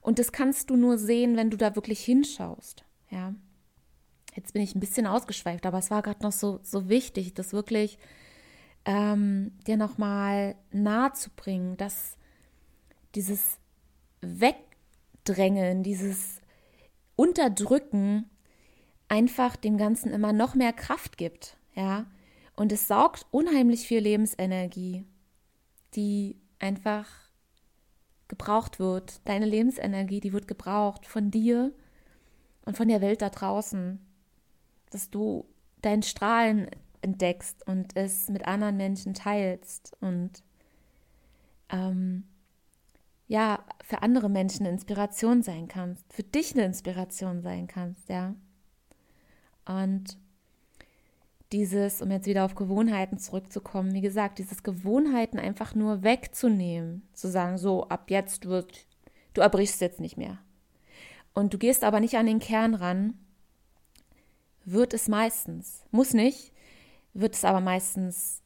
[0.00, 2.84] Und das kannst du nur sehen, wenn du da wirklich hinschaust.
[3.10, 3.34] Ja.
[4.34, 7.52] Jetzt bin ich ein bisschen ausgeschweift, aber es war gerade noch so, so wichtig, das
[7.52, 7.98] wirklich
[8.84, 12.16] ähm, dir nochmal nahe zu bringen, dass
[13.14, 13.58] dieses
[14.20, 16.40] Wegdrängen, dieses
[17.14, 18.28] Unterdrücken
[19.06, 22.06] einfach dem Ganzen immer noch mehr Kraft gibt ja.
[22.56, 25.06] Und es saugt unheimlich viel Lebensenergie,
[25.94, 27.06] die einfach
[28.28, 29.20] gebraucht wird.
[29.26, 31.72] Deine Lebensenergie, die wird gebraucht von dir
[32.64, 33.98] und von der Welt da draußen,
[34.90, 35.46] dass du
[35.82, 36.68] dein Strahlen
[37.02, 40.42] entdeckst und es mit anderen Menschen teilst und
[41.70, 42.24] ähm,
[43.26, 48.34] ja, für andere Menschen eine Inspiration sein kannst, für dich eine Inspiration sein kannst, ja.
[49.64, 50.18] Und
[51.52, 57.28] dieses, um jetzt wieder auf Gewohnheiten zurückzukommen, wie gesagt, dieses Gewohnheiten einfach nur wegzunehmen, zu
[57.28, 58.86] sagen, so, ab jetzt wird,
[59.34, 60.38] du erbrichst jetzt nicht mehr.
[61.34, 63.14] Und du gehst aber nicht an den Kern ran,
[64.64, 66.52] wird es meistens, muss nicht,
[67.14, 68.42] wird es aber meistens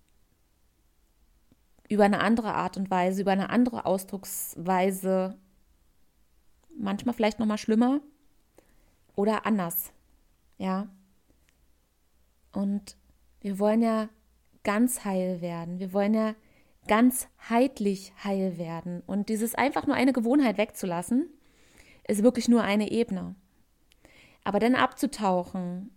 [1.89, 5.37] über eine andere Art und Weise, über eine andere Ausdrucksweise,
[6.77, 8.01] manchmal vielleicht noch mal schlimmer
[9.15, 9.93] oder anders.
[10.57, 10.89] Ja?
[12.55, 12.97] Und
[13.41, 14.09] wir wollen ja
[14.63, 15.79] ganz heil werden.
[15.79, 16.35] Wir wollen ja
[16.87, 19.03] ganzheitlich heil werden.
[19.07, 21.29] Und dieses einfach nur eine Gewohnheit wegzulassen,
[22.07, 23.35] ist wirklich nur eine Ebene.
[24.45, 25.91] Aber dann abzutauchen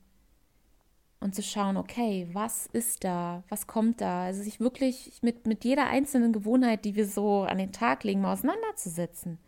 [1.20, 4.24] und zu schauen, okay, was ist da, was kommt da?
[4.26, 8.22] Also sich wirklich mit, mit jeder einzelnen Gewohnheit, die wir so an den Tag legen,
[8.22, 9.40] mal auseinanderzusetzen.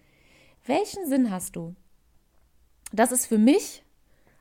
[0.65, 1.75] Welchen Sinn hast du?
[2.91, 3.83] Das ist für mich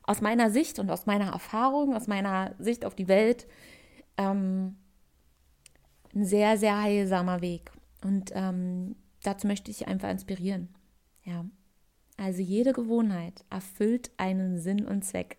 [0.09, 3.45] aus meiner Sicht und aus meiner Erfahrung, aus meiner Sicht auf die Welt,
[4.17, 4.75] ähm,
[6.15, 7.71] ein sehr, sehr heilsamer Weg.
[8.03, 10.69] Und ähm, dazu möchte ich einfach inspirieren.
[11.25, 11.45] Ja.
[12.17, 15.37] Also jede Gewohnheit erfüllt einen Sinn und Zweck.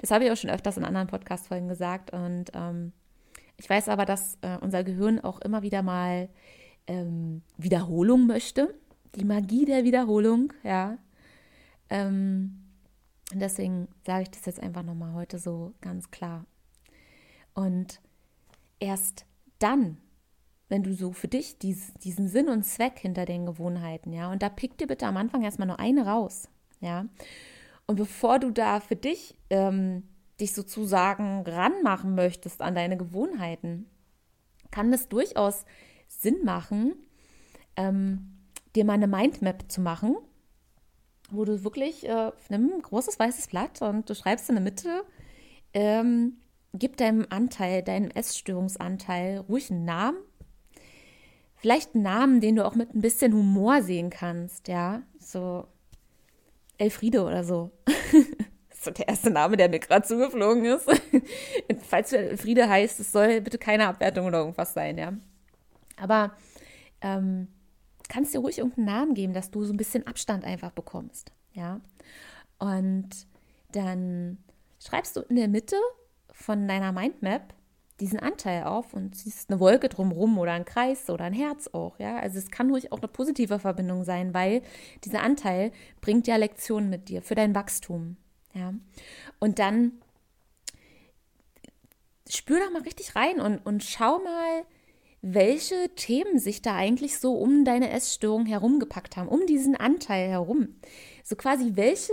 [0.00, 2.12] Das habe ich auch schon öfters in anderen Podcast-Folgen gesagt.
[2.12, 2.92] Und ähm,
[3.56, 6.28] ich weiß aber, dass äh, unser Gehirn auch immer wieder mal
[6.86, 8.72] ähm, Wiederholung möchte.
[9.16, 10.96] Die Magie der Wiederholung, ja.
[11.90, 12.61] Ähm,
[13.32, 16.44] und deswegen sage ich das jetzt einfach nochmal heute so ganz klar.
[17.54, 18.00] Und
[18.78, 19.26] erst
[19.58, 19.98] dann,
[20.68, 24.42] wenn du so für dich dies, diesen Sinn und Zweck hinter den Gewohnheiten, ja, und
[24.42, 26.48] da pick dir bitte am Anfang erstmal nur eine raus,
[26.80, 27.06] ja.
[27.86, 30.04] Und bevor du da für dich ähm,
[30.40, 33.86] dich sozusagen ranmachen möchtest an deine Gewohnheiten,
[34.70, 35.64] kann es durchaus
[36.08, 36.94] Sinn machen,
[37.76, 38.38] ähm,
[38.74, 40.16] dir mal eine Mindmap zu machen,
[41.32, 45.04] wo du wirklich äh, nimm ein großes weißes Blatt und du schreibst in der Mitte,
[45.74, 46.38] ähm,
[46.74, 50.18] gib deinem Anteil, deinem Essstörungsanteil ruhig einen Namen.
[51.56, 55.02] Vielleicht einen Namen, den du auch mit ein bisschen Humor sehen kannst, ja.
[55.18, 55.66] So
[56.78, 57.70] Elfriede oder so.
[58.70, 60.86] so der erste Name, der mir gerade zugeflogen ist.
[61.88, 65.12] Falls du Elfriede heißt, es soll bitte keine Abwertung oder irgendwas sein, ja.
[65.96, 66.32] Aber
[67.00, 67.48] ähm,
[68.12, 71.80] kannst dir ruhig irgendeinen Namen geben, dass du so ein bisschen Abstand einfach bekommst, ja.
[72.58, 73.08] Und
[73.72, 74.36] dann
[74.78, 75.76] schreibst du in der Mitte
[76.30, 77.54] von deiner Mindmap
[78.00, 81.98] diesen Anteil auf und siehst eine Wolke drumherum oder ein Kreis oder ein Herz auch,
[81.98, 82.18] ja.
[82.18, 84.60] Also es kann ruhig auch eine positive Verbindung sein, weil
[85.04, 85.72] dieser Anteil
[86.02, 88.18] bringt ja Lektionen mit dir für dein Wachstum,
[88.52, 88.74] ja.
[89.40, 89.92] Und dann
[92.28, 94.64] spür da mal richtig rein und, und schau mal,
[95.22, 100.80] welche Themen sich da eigentlich so um deine Essstörung herumgepackt haben, um diesen Anteil herum.
[101.22, 102.12] So quasi, welche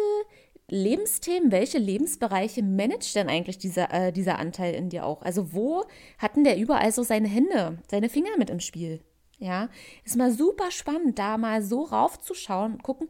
[0.70, 5.24] Lebensthemen, welche Lebensbereiche managt denn eigentlich dieser, äh, dieser Anteil in dir auch?
[5.24, 5.86] Also wo
[6.20, 9.02] hatten der überall so seine Hände, seine Finger mit im Spiel?
[9.40, 9.70] Ja,
[10.04, 13.10] ist mal super spannend, da mal so raufzuschauen und gucken,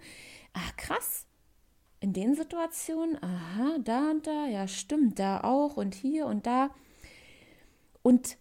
[0.53, 1.25] ach krass,
[1.99, 6.69] in den Situationen, aha, da und da, ja stimmt, da auch und hier und da.
[8.01, 8.37] Und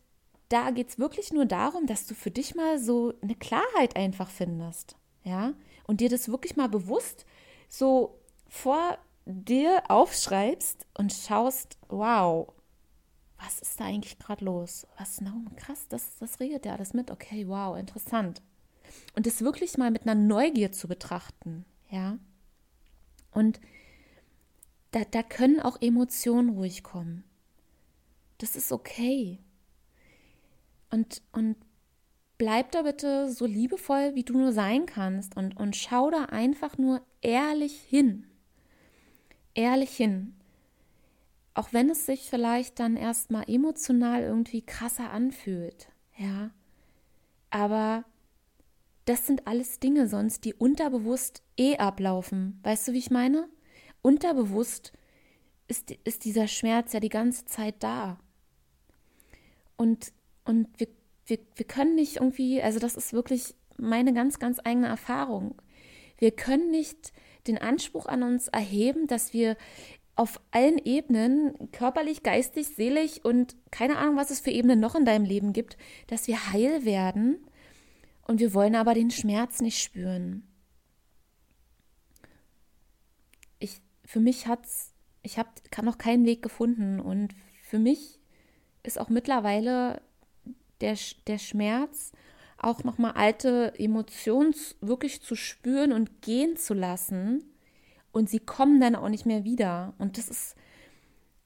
[0.49, 4.31] da geht es wirklich nur darum, dass du für dich mal so eine Klarheit einfach
[4.31, 5.55] findest, ja,
[5.87, 7.27] und dir das wirklich mal bewusst
[7.69, 12.53] so vor dir aufschreibst und schaust, wow,
[13.39, 14.87] was ist da eigentlich gerade los?
[14.99, 17.11] Was, no, krass, das, das redet ja alles mit.
[17.11, 18.43] Okay, wow, interessant.
[19.15, 22.19] Und das wirklich mal mit einer Neugier zu betrachten, ja.
[23.31, 23.61] Und
[24.91, 27.25] da, da können auch Emotionen ruhig kommen.
[28.39, 29.39] Das ist okay.
[30.91, 31.57] Und, und
[32.39, 36.79] bleib da bitte so liebevoll, wie du nur sein kannst und, und schau da einfach
[36.79, 38.29] nur ehrlich hin
[39.59, 40.35] ehrlich hin.
[41.55, 46.51] Auch wenn es sich vielleicht dann erstmal emotional irgendwie krasser anfühlt, ja.
[47.51, 48.05] Aber
[49.05, 52.61] das sind alles Dinge sonst, die unterbewusst eh ablaufen.
[52.63, 53.49] Weißt du, wie ich meine?
[54.03, 54.93] Unterbewusst
[55.67, 58.21] ist, ist dieser Schmerz ja die ganze Zeit da.
[59.77, 60.13] Und,
[60.49, 60.89] und wir,
[61.27, 65.61] wir, wir können nicht irgendwie, also das ist wirklich meine ganz, ganz eigene Erfahrung.
[66.17, 67.13] Wir können nicht
[67.47, 69.57] den Anspruch an uns erheben, dass wir
[70.17, 75.05] auf allen Ebenen, körperlich, geistig, seelisch und keine Ahnung, was es für Ebenen noch in
[75.05, 75.77] deinem Leben gibt,
[76.09, 77.39] dass wir heil werden
[78.27, 80.49] und wir wollen aber den Schmerz nicht spüren.
[83.61, 85.51] Ich, für mich hat's, ich habe
[85.83, 88.19] noch keinen Weg gefunden und für mich
[88.83, 90.01] ist auch mittlerweile
[90.81, 92.13] der, der Schmerz
[92.59, 97.45] auch nochmal alte Emotionen wirklich zu spüren und gehen zu lassen.
[98.11, 99.95] Und sie kommen dann auch nicht mehr wieder.
[99.99, 100.57] Und das ist,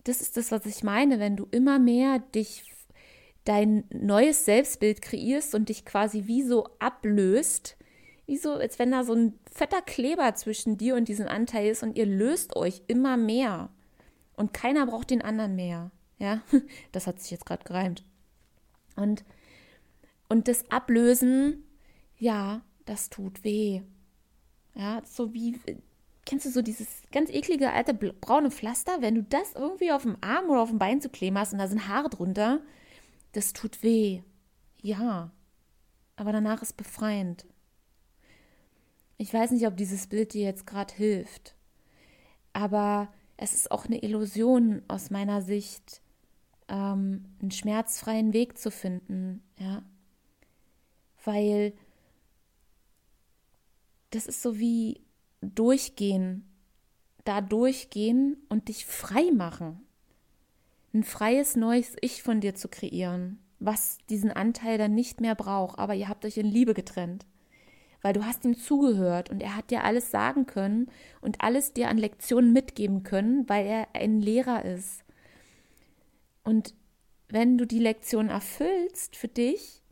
[0.05, 2.65] das ist das, was ich meine, wenn du immer mehr dich
[3.45, 7.77] dein neues Selbstbild kreierst und dich quasi wie so ablöst,
[8.27, 11.83] wie so, als wenn da so ein fetter Kleber zwischen dir und diesem Anteil ist
[11.83, 13.71] und ihr löst euch immer mehr.
[14.37, 15.91] Und keiner braucht den anderen mehr.
[16.19, 16.41] Ja,
[16.93, 18.05] das hat sich jetzt gerade gereimt.
[18.97, 19.25] Und,
[20.29, 21.65] und das Ablösen,
[22.19, 23.83] ja, das tut weh.
[24.75, 25.59] Ja, so wie,
[26.25, 30.17] kennst du so dieses ganz eklige alte braune Pflaster, wenn du das irgendwie auf dem
[30.21, 32.61] Arm oder auf dem Bein zu kleben hast und da sind Haare drunter,
[33.33, 34.23] das tut weh.
[34.83, 35.31] Ja,
[36.17, 37.47] aber danach ist befreiend.
[39.19, 41.55] Ich weiß nicht, ob dieses Bild dir jetzt gerade hilft,
[42.53, 46.02] aber es ist auch eine Illusion aus meiner Sicht,
[46.73, 49.83] ähm, einen schmerzfreien Weg zu finden, ja,
[51.25, 51.75] weil
[54.11, 55.01] das ist so wie
[55.43, 56.45] durchgehen,
[57.25, 59.81] da durchgehen und dich frei machen.
[60.95, 65.79] Ein freies neues Ich von dir zu kreieren, was diesen Anteil dann nicht mehr braucht,
[65.79, 67.27] aber ihr habt euch in Liebe getrennt.
[68.01, 71.89] Weil du hast ihm zugehört und er hat dir alles sagen können und alles dir
[71.89, 75.05] an Lektionen mitgeben können, weil er ein Lehrer ist.
[76.45, 76.75] Und
[77.29, 79.83] wenn du die Lektion erfüllst für dich,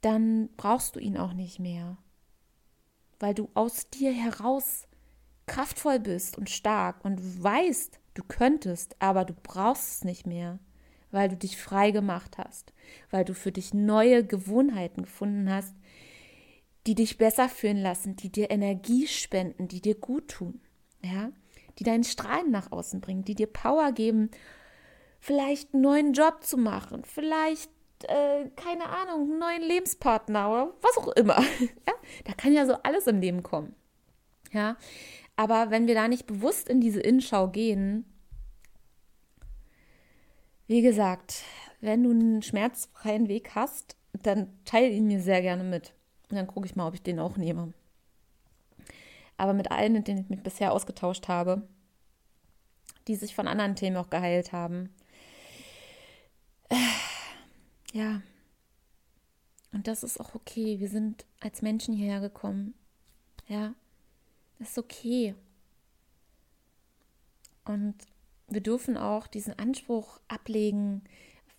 [0.00, 1.98] dann brauchst du ihn auch nicht mehr.
[3.18, 4.86] Weil du aus dir heraus
[5.46, 10.58] kraftvoll bist und stark und weißt, du könntest, aber du brauchst es nicht mehr,
[11.10, 12.72] weil du dich frei gemacht hast,
[13.10, 15.74] weil du für dich neue Gewohnheiten gefunden hast,
[16.86, 20.60] die dich besser fühlen lassen, die dir Energie spenden, die dir gut tun,
[21.02, 21.30] ja,
[21.78, 24.30] die deinen Strahlen nach außen bringen, die dir Power geben,
[25.20, 27.70] vielleicht einen neuen Job zu machen, vielleicht
[28.04, 31.38] äh, keine Ahnung, einen neuen Lebenspartner oder was auch immer.
[31.86, 31.92] ja?
[32.24, 33.74] Da kann ja so alles im Leben kommen.
[34.52, 34.76] Ja,
[35.36, 38.04] aber wenn wir da nicht bewusst in diese Innenschau gehen,
[40.66, 41.44] wie gesagt,
[41.80, 45.94] wenn du einen schmerzfreien Weg hast, dann teile ihn mir sehr gerne mit.
[46.28, 47.72] Und dann gucke ich mal, ob ich den auch nehme.
[49.36, 51.62] Aber mit allen, mit denen ich mich bisher ausgetauscht habe,
[53.08, 54.90] die sich von anderen Themen auch geheilt haben,
[57.92, 58.22] ja.
[59.72, 60.80] Und das ist auch okay.
[60.80, 62.74] Wir sind als Menschen hierher gekommen.
[63.46, 63.74] Ja.
[64.58, 65.34] Das ist okay.
[67.64, 67.94] Und
[68.48, 71.02] wir dürfen auch diesen Anspruch ablegen,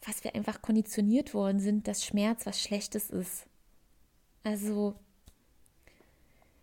[0.05, 3.45] was wir einfach konditioniert worden sind, dass Schmerz was Schlechtes ist.
[4.43, 4.95] Also,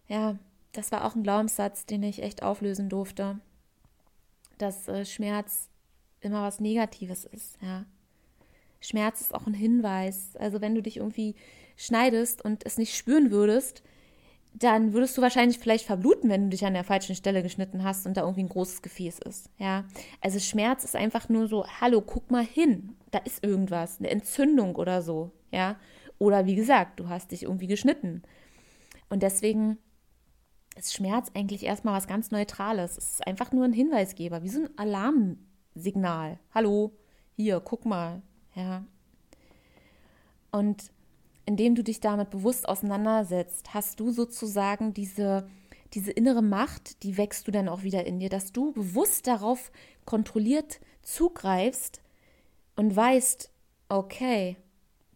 [0.09, 0.38] ja,
[0.72, 3.40] das war auch ein Glaubenssatz, den ich echt auflösen durfte,
[4.59, 5.68] dass äh, Schmerz
[6.20, 7.87] immer was Negatives ist, ja.
[8.80, 10.36] Schmerz ist auch ein Hinweis.
[10.36, 11.34] Also wenn du dich irgendwie
[11.76, 13.82] schneidest und es nicht spüren würdest,
[14.54, 18.06] dann würdest du wahrscheinlich vielleicht verbluten, wenn du dich an der falschen Stelle geschnitten hast
[18.06, 19.50] und da irgendwie ein großes Gefäß ist.
[19.58, 19.84] Ja,
[20.20, 24.76] also Schmerz ist einfach nur so, hallo, guck mal hin, da ist irgendwas, eine Entzündung
[24.76, 25.30] oder so.
[25.52, 25.76] Ja,
[26.18, 28.22] oder wie gesagt, du hast dich irgendwie geschnitten.
[29.08, 29.78] Und deswegen
[30.76, 32.98] ist Schmerz eigentlich erstmal was ganz Neutrales.
[32.98, 36.38] Es ist einfach nur ein Hinweisgeber, wie so ein Alarmsignal.
[36.54, 36.92] Hallo,
[37.36, 38.22] hier, guck mal,
[38.58, 38.84] ja.
[40.50, 40.90] Und
[41.46, 45.48] indem du dich damit bewusst auseinandersetzt, hast du sozusagen diese,
[45.94, 49.70] diese innere Macht, die wächst du dann auch wieder in dir, dass du bewusst darauf
[50.04, 52.02] kontrolliert zugreifst
[52.76, 53.50] und weißt,
[53.88, 54.56] okay,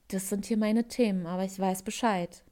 [0.08, 2.44] das sind hier meine Themen, aber ich weiß Bescheid.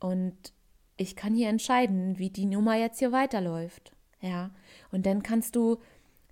[0.00, 0.52] Und
[0.96, 3.94] ich kann hier entscheiden, wie die Nummer jetzt hier weiterläuft.
[4.20, 4.50] Ja.
[4.90, 5.78] Und dann kannst du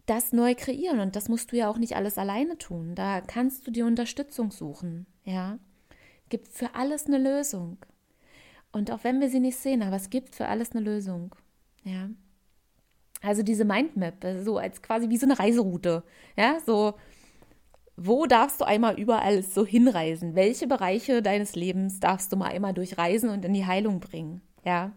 [0.07, 1.01] das neu kreieren.
[1.01, 2.95] Und das musst du ja auch nicht alles alleine tun.
[2.95, 5.07] Da kannst du dir Unterstützung suchen.
[5.25, 5.59] Ja,
[6.29, 7.79] gibt für alles eine Lösung.
[8.73, 11.35] Und auch wenn wir sie nicht sehen, aber es gibt für alles eine Lösung.
[11.85, 12.09] Ja.
[13.21, 16.03] Also diese Mindmap, so als quasi wie so eine Reiseroute.
[16.37, 16.95] Ja, so,
[17.97, 20.35] wo darfst du einmal überall so hinreisen?
[20.35, 24.41] Welche Bereiche deines Lebens darfst du mal einmal durchreisen und in die Heilung bringen?
[24.65, 24.93] Ja,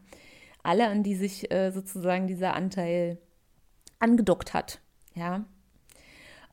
[0.64, 3.20] alle, an die sich äh, sozusagen dieser Anteil
[4.00, 4.80] angedockt hat.
[5.16, 5.46] Ja.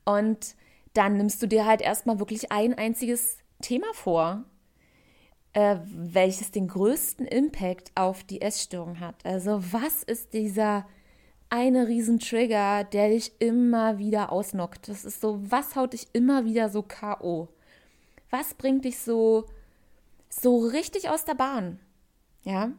[0.05, 0.57] Und
[0.95, 4.45] dann nimmst du dir halt erstmal wirklich ein einziges Thema vor,
[5.53, 9.25] äh, welches den größten Impact auf die Essstörung hat.
[9.25, 10.87] Also was ist dieser
[11.51, 14.89] eine Riesentrigger, der dich immer wieder ausnockt?
[14.89, 17.49] Das ist so, was haut dich immer wieder so K.O.?
[18.31, 19.47] Was bringt dich so,
[20.31, 21.79] so richtig aus der Bahn?
[22.45, 22.73] Ja.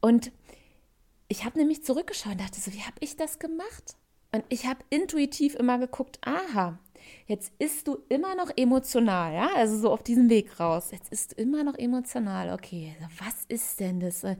[0.00, 0.32] Und
[1.28, 3.96] ich habe nämlich zurückgeschaut und dachte so, wie habe ich das gemacht?
[4.34, 6.76] Und ich habe intuitiv immer geguckt, aha,
[7.28, 10.88] jetzt ist du immer noch emotional, ja, also so auf diesem Weg raus.
[10.90, 12.52] Jetzt ist du immer noch emotional.
[12.52, 14.24] Okay, also was ist denn das?
[14.24, 14.34] Äh,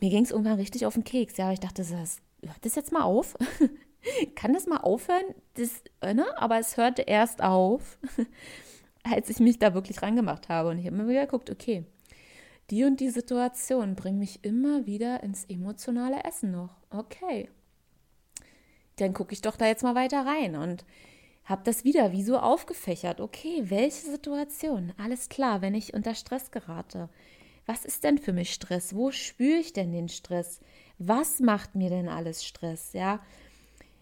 [0.00, 2.74] mir ging es irgendwann richtig auf den Keks, ja, aber ich dachte, das, hört das
[2.74, 3.38] jetzt mal auf?
[4.34, 5.34] Kann das mal aufhören?
[5.54, 6.26] Das, äh, ne?
[6.36, 7.98] Aber es hörte erst auf,
[9.02, 10.68] als ich mich da wirklich rangemacht habe.
[10.68, 11.86] Und ich habe mir wieder geguckt, okay,
[12.68, 16.76] die und die Situation bringt mich immer wieder ins emotionale Essen noch.
[16.90, 17.48] Okay,
[19.00, 20.84] dann gucke ich doch da jetzt mal weiter rein und
[21.44, 23.20] habe das wieder wie so aufgefächert.
[23.20, 24.92] Okay, welche Situation?
[24.98, 27.08] Alles klar, wenn ich unter Stress gerate.
[27.64, 28.94] Was ist denn für mich Stress?
[28.94, 30.60] Wo spüre ich denn den Stress?
[30.98, 32.92] Was macht mir denn alles Stress?
[32.92, 33.20] Ja,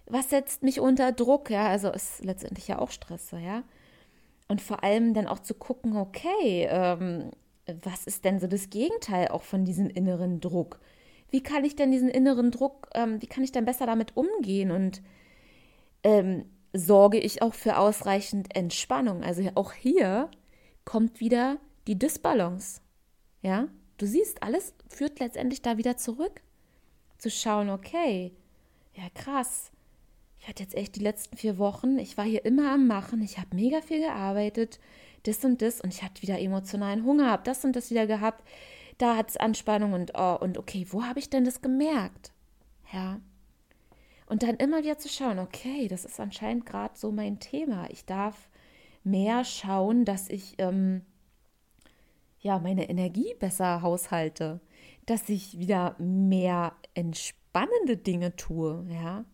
[0.06, 1.50] was setzt mich unter Druck?
[1.50, 3.64] Ja, also ist letztendlich ja auch Stress, ja.
[4.48, 7.30] Und vor allem dann auch zu gucken, okay, ähm,
[7.82, 10.78] was ist denn so das Gegenteil auch von diesem inneren Druck?
[11.30, 14.70] Wie kann ich denn diesen inneren Druck, ähm, wie kann ich denn besser damit umgehen?
[14.70, 15.02] Und
[16.02, 19.22] ähm, sorge ich auch für ausreichend Entspannung?
[19.22, 20.30] Also auch hier
[20.84, 22.80] kommt wieder die Disbalance.
[23.42, 23.68] Ja,
[23.98, 26.42] du siehst, alles führt letztendlich da wieder zurück.
[27.18, 28.32] Zu schauen, okay,
[28.94, 29.70] ja krass,
[30.46, 33.38] ich hatte jetzt echt die letzten vier Wochen, ich war hier immer am Machen, ich
[33.38, 34.78] habe mega viel gearbeitet,
[35.24, 38.46] das und das und ich hatte wieder emotionalen Hunger, habe das und das wieder gehabt,
[38.98, 42.32] da hat es Anspannung und oh, und okay, wo habe ich denn das gemerkt?
[42.92, 43.20] Ja.
[44.26, 47.88] Und dann immer wieder zu schauen, okay, das ist anscheinend gerade so mein Thema.
[47.90, 48.48] Ich darf
[49.04, 51.02] mehr schauen, dass ich ähm,
[52.40, 54.60] ja meine Energie besser haushalte,
[55.04, 59.24] dass ich wieder mehr entspannende Dinge tue, ja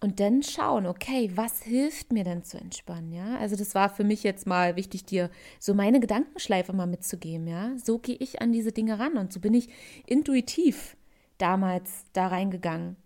[0.00, 3.38] und dann schauen, okay, was hilft mir denn zu entspannen, ja?
[3.38, 7.72] Also das war für mich jetzt mal wichtig, dir so meine Gedankenschleife mal mitzugeben, ja?
[7.78, 9.68] So gehe ich an diese Dinge ran und so bin ich
[10.06, 10.96] intuitiv
[11.38, 12.96] damals da reingegangen,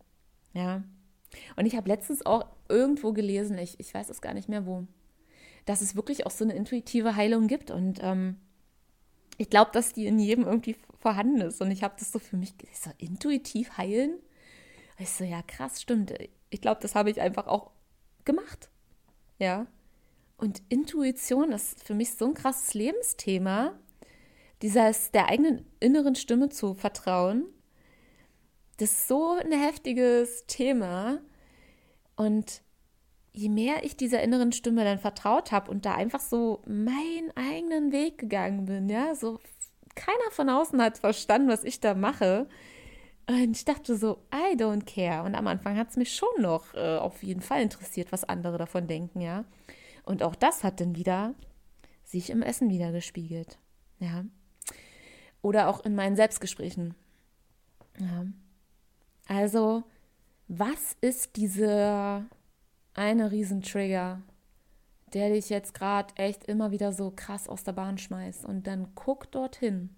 [0.53, 0.83] ja?
[1.55, 4.87] Und ich habe letztens auch irgendwo gelesen, ich, ich weiß es gar nicht mehr wo,
[5.67, 8.37] dass es wirklich auch so eine intuitive Heilung gibt und ähm,
[9.39, 12.37] ich glaube, dass die in jedem irgendwie vorhanden ist und ich habe das so für
[12.37, 14.19] mich, so intuitiv heilen,
[14.99, 16.13] ich so, ja krass, stimmt,
[16.51, 17.71] ich glaube, das habe ich einfach auch
[18.25, 18.71] gemacht.
[19.39, 19.67] Ja.
[20.37, 23.79] Und Intuition ist für mich so ein krasses Lebensthema,
[24.63, 27.47] dieses der eigenen inneren Stimme zu vertrauen.
[28.79, 31.21] Das ist so ein heftiges Thema.
[32.17, 32.63] Und
[33.33, 37.93] je mehr ich dieser inneren Stimme dann vertraut habe und da einfach so meinen eigenen
[37.93, 39.39] Weg gegangen bin, ja, so
[39.95, 42.49] keiner von außen hat verstanden, was ich da mache,
[43.29, 45.25] und ich dachte so, I don't care.
[45.25, 48.59] Und am Anfang hat es mich schon noch äh, auf jeden Fall interessiert, was andere
[48.59, 49.45] davon denken, ja.
[50.05, 51.35] Und auch das hat dann wieder
[52.05, 53.59] sich im Essen wieder gespiegelt,
[53.99, 54.25] ja.
[55.43, 56.95] Oder auch in meinen Selbstgesprächen.
[57.99, 58.27] Ja.
[59.27, 59.85] Also,
[60.49, 62.27] was ist dieser
[62.95, 64.23] eine Riesentrigger,
[65.13, 68.45] der dich jetzt gerade echt immer wieder so krass aus der Bahn schmeißt?
[68.45, 69.91] Und dann guck dorthin.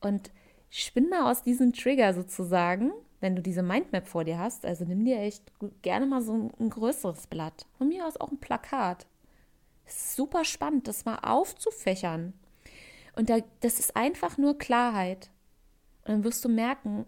[0.00, 0.30] Und
[0.70, 5.04] spinn mal aus diesem Trigger sozusagen, wenn du diese Mindmap vor dir hast, also nimm
[5.04, 5.42] dir echt
[5.82, 7.66] gerne mal so ein, ein größeres Blatt.
[7.78, 9.06] Von mir aus auch ein Plakat.
[9.86, 12.34] Super spannend, das mal aufzufächern.
[13.14, 15.30] Und da, das ist einfach nur Klarheit.
[16.04, 17.06] Und dann wirst du merken,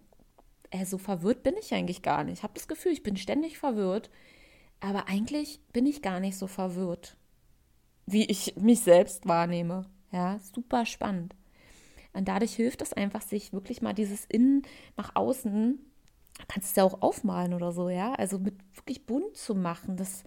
[0.70, 2.38] ey, so verwirrt bin ich eigentlich gar nicht.
[2.38, 4.11] Ich habe das Gefühl, ich bin ständig verwirrt.
[4.80, 7.16] Aber eigentlich bin ich gar nicht so verwirrt,
[8.06, 9.86] wie ich mich selbst wahrnehme.
[10.12, 11.34] Ja, super spannend.
[12.19, 14.62] Und dadurch hilft es einfach, sich wirklich mal dieses Innen
[14.97, 15.79] nach außen,
[16.49, 19.97] kannst es ja auch aufmalen oder so, ja, also mit wirklich bunt zu machen.
[19.97, 20.25] Das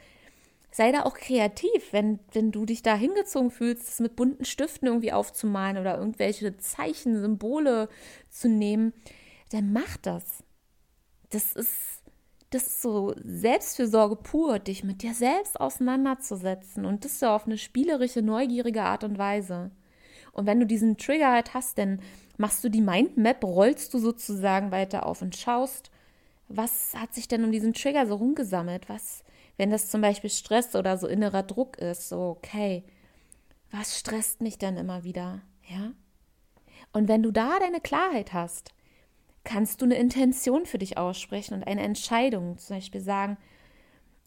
[0.71, 4.87] sei da auch kreativ, wenn, wenn du dich da hingezogen fühlst, das mit bunten Stiften
[4.87, 7.89] irgendwie aufzumalen oder irgendwelche Zeichen, Symbole
[8.29, 8.93] zu nehmen,
[9.49, 10.45] dann mach das.
[11.29, 12.03] Das ist,
[12.51, 17.57] das ist so Selbstfürsorge pur, dich mit dir selbst auseinanderzusetzen und das so auf eine
[17.57, 19.71] spielerische, neugierige Art und Weise.
[20.33, 21.99] Und wenn du diesen Trigger halt hast, dann
[22.37, 25.91] machst du die Mindmap, rollst du sozusagen weiter auf und schaust,
[26.47, 28.89] was hat sich denn um diesen Trigger so rumgesammelt?
[28.89, 29.23] Was,
[29.57, 32.83] wenn das zum Beispiel Stress oder so innerer Druck ist, so, okay,
[33.71, 35.41] was stresst mich denn immer wieder?
[35.67, 35.93] Ja?
[36.93, 38.73] Und wenn du da deine Klarheit hast,
[39.43, 43.37] kannst du eine Intention für dich aussprechen und eine Entscheidung, zum Beispiel sagen,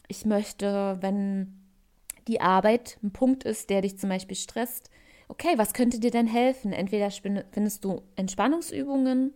[0.07, 1.61] ich möchte, wenn
[2.27, 4.89] die Arbeit ein Punkt ist, der dich zum Beispiel stresst,
[5.27, 6.73] okay, was könnte dir denn helfen?
[6.73, 9.33] Entweder findest du Entspannungsübungen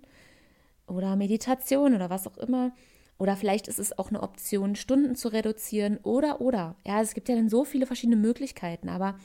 [0.88, 2.74] oder Meditation oder was auch immer.
[3.18, 6.78] Oder vielleicht ist es auch eine Option, Stunden zu reduzieren oder, oder.
[6.86, 9.20] Ja, es gibt ja dann so viele verschiedene Möglichkeiten, aber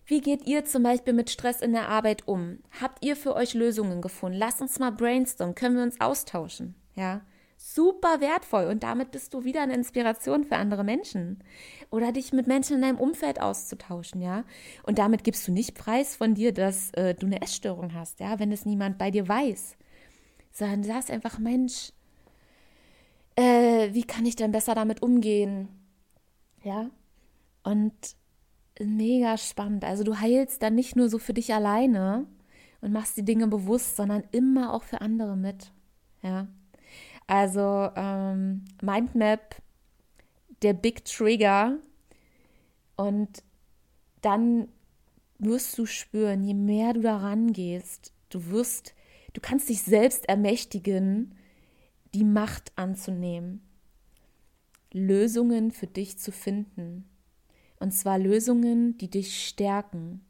[0.04, 2.58] wie geht ihr zum Beispiel mit Stress in der Arbeit um?
[2.80, 4.38] Habt ihr für euch Lösungen gefunden?
[4.38, 5.54] Lasst uns mal brainstormen.
[5.54, 6.74] Können wir uns austauschen?
[6.96, 7.20] Ja,
[7.56, 11.44] super wertvoll und damit bist du wieder eine Inspiration für andere Menschen
[11.90, 14.42] oder dich mit Menschen in deinem Umfeld auszutauschen, ja.
[14.82, 18.40] Und damit gibst du nicht preis von dir, dass äh, du eine Essstörung hast, ja,
[18.40, 19.76] wenn es niemand bei dir weiß,
[20.52, 21.92] sondern sagst einfach, Mensch,
[23.36, 25.68] äh, wie kann ich denn besser damit umgehen,
[26.62, 26.90] ja?
[27.62, 27.92] Und
[28.80, 29.84] mega spannend.
[29.84, 32.26] Also du heilst dann nicht nur so für dich alleine
[32.80, 35.72] und machst die Dinge bewusst, sondern immer auch für andere mit,
[36.22, 36.48] ja.
[37.26, 39.56] Also ähm, Mindmap,
[40.62, 41.78] der Big Trigger.
[42.96, 43.42] Und
[44.20, 44.68] dann
[45.38, 48.94] wirst du spüren, je mehr du daran gehst, du wirst,
[49.32, 51.34] du kannst dich selbst ermächtigen,
[52.14, 53.62] die Macht anzunehmen,
[54.92, 57.04] Lösungen für dich zu finden.
[57.78, 60.20] Und zwar Lösungen, die dich stärken,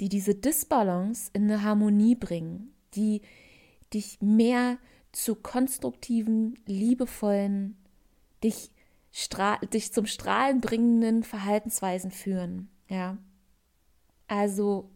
[0.00, 3.20] die diese Disbalance in eine Harmonie bringen, die
[3.92, 4.78] dich mehr
[5.12, 7.76] zu konstruktiven, liebevollen,
[8.42, 8.70] dich,
[9.72, 12.68] dich zum Strahlen bringenden Verhaltensweisen führen.
[12.88, 13.18] Ja.
[14.26, 14.90] Also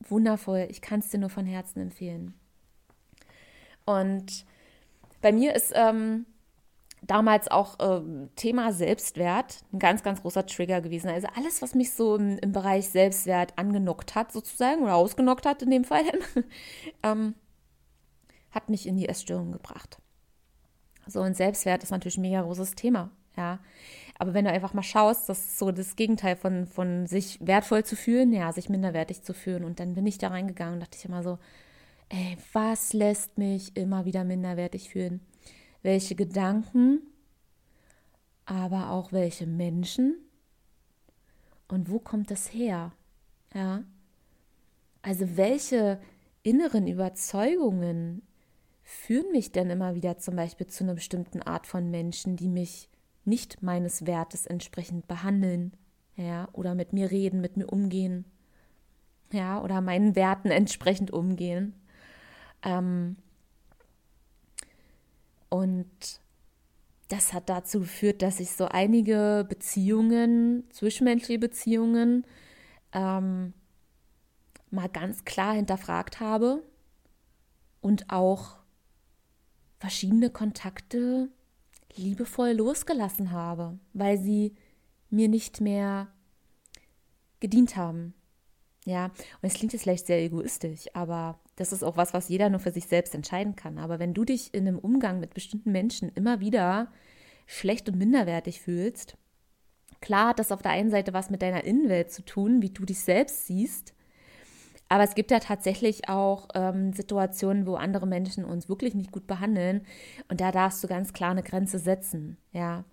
[0.00, 0.66] wundervoll.
[0.70, 2.34] Ich kann es dir nur von Herzen empfehlen.
[3.84, 4.44] Und
[5.20, 6.26] bei mir ist ähm,
[7.02, 11.08] damals auch ähm, Thema Selbstwert ein ganz, ganz großer Trigger gewesen.
[11.08, 15.62] Also alles, was mich so im, im Bereich Selbstwert angenockt hat, sozusagen, oder ausgenockt hat
[15.62, 16.04] in dem Fall,
[17.02, 17.34] ähm,
[18.52, 19.98] hat mich in die Essstörung gebracht.
[21.06, 23.58] So, und Selbstwert ist natürlich ein mega großes Thema, ja.
[24.18, 27.84] Aber wenn du einfach mal schaust, das ist so das Gegenteil von, von sich wertvoll
[27.84, 29.64] zu fühlen, ja, sich minderwertig zu fühlen.
[29.64, 31.38] Und dann bin ich da reingegangen und dachte ich immer so,
[32.12, 35.20] ey, was lässt mich immer wieder minderwertig fühlen?
[35.82, 37.00] Welche Gedanken,
[38.44, 40.16] aber auch welche Menschen?
[41.68, 42.92] Und wo kommt das her?
[43.54, 43.82] Ja.
[45.00, 46.00] Also welche
[46.42, 48.22] inneren Überzeugungen
[48.82, 52.90] führen mich denn immer wieder zum Beispiel zu einer bestimmten Art von Menschen, die mich
[53.24, 55.72] nicht meines Wertes entsprechend behandeln,
[56.16, 58.26] ja, oder mit mir reden, mit mir umgehen,
[59.32, 61.74] ja, oder meinen Werten entsprechend umgehen.
[62.62, 63.16] Ähm,
[65.48, 66.20] und
[67.08, 72.24] das hat dazu geführt, dass ich so einige Beziehungen, zwischenmenschliche Beziehungen,
[72.92, 73.52] ähm,
[74.70, 76.62] mal ganz klar hinterfragt habe
[77.82, 78.56] und auch
[79.78, 81.28] verschiedene Kontakte
[81.96, 84.54] liebevoll losgelassen habe, weil sie
[85.10, 86.08] mir nicht mehr
[87.40, 88.14] gedient haben.
[88.84, 92.48] Ja, und es klingt jetzt vielleicht sehr egoistisch, aber das ist auch was, was jeder
[92.48, 93.78] nur für sich selbst entscheiden kann.
[93.78, 96.90] Aber wenn du dich in einem Umgang mit bestimmten Menschen immer wieder
[97.46, 99.16] schlecht und minderwertig fühlst,
[100.00, 102.84] klar hat das auf der einen Seite was mit deiner Innenwelt zu tun, wie du
[102.84, 103.94] dich selbst siehst,
[104.92, 109.26] aber es gibt ja tatsächlich auch ähm, Situationen, wo andere Menschen uns wirklich nicht gut
[109.26, 109.86] behandeln.
[110.28, 112.36] Und da darfst du ganz klar eine Grenze setzen.
[112.52, 112.84] Ja.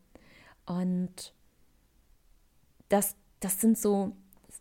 [0.66, 1.34] Und
[2.88, 4.16] das, das sind so,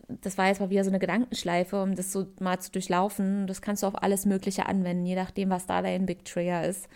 [0.08, 3.46] das war jetzt mal wieder so eine Gedankenschleife, um das so mal zu durchlaufen.
[3.46, 6.88] Das kannst du auf alles Mögliche anwenden, je nachdem, was da dein Big Trigger ist.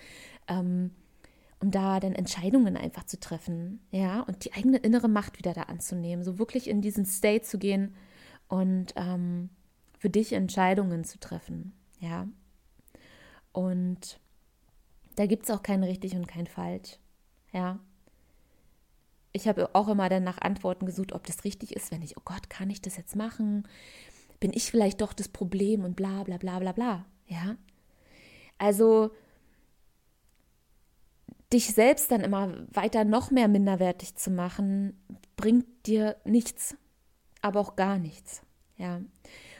[0.48, 0.90] Ähm,
[1.60, 5.62] um da dann Entscheidungen einfach zu treffen, ja, und die eigene innere Macht wieder da
[5.62, 7.94] anzunehmen, so wirklich in diesen State zu gehen
[8.48, 9.48] und ähm,
[9.96, 12.26] für dich Entscheidungen zu treffen, ja.
[13.52, 14.18] Und
[15.14, 16.98] da gibt es auch kein richtig und kein falsch,
[17.52, 17.78] ja.
[19.32, 22.22] Ich habe auch immer dann nach Antworten gesucht, ob das richtig ist, wenn ich, oh
[22.24, 23.66] Gott, kann ich das jetzt machen?
[24.40, 27.56] Bin ich vielleicht doch das Problem und bla bla bla bla bla, ja.
[28.58, 29.10] Also
[31.52, 34.98] dich selbst dann immer weiter noch mehr minderwertig zu machen,
[35.36, 36.76] bringt dir nichts,
[37.40, 38.42] aber auch gar nichts,
[38.76, 39.00] ja.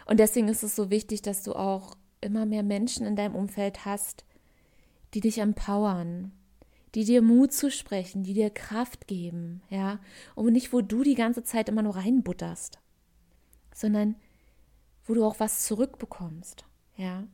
[0.06, 3.84] Und deswegen ist es so wichtig, dass du auch immer mehr Menschen in deinem Umfeld
[3.84, 4.24] hast,
[5.14, 6.32] die dich empowern,
[6.94, 9.98] die dir Mut zu sprechen, die dir Kraft geben, ja,
[10.34, 12.78] und nicht, wo du die ganze Zeit immer nur reinbutterst,
[13.74, 14.16] sondern
[15.04, 16.64] wo du auch was zurückbekommst,
[16.96, 17.24] ja.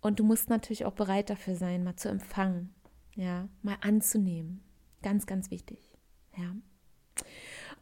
[0.00, 2.74] Und du musst natürlich auch bereit dafür sein, mal zu empfangen,
[3.14, 4.62] ja, mal anzunehmen.
[5.02, 5.78] Ganz, ganz wichtig,
[6.36, 6.54] ja.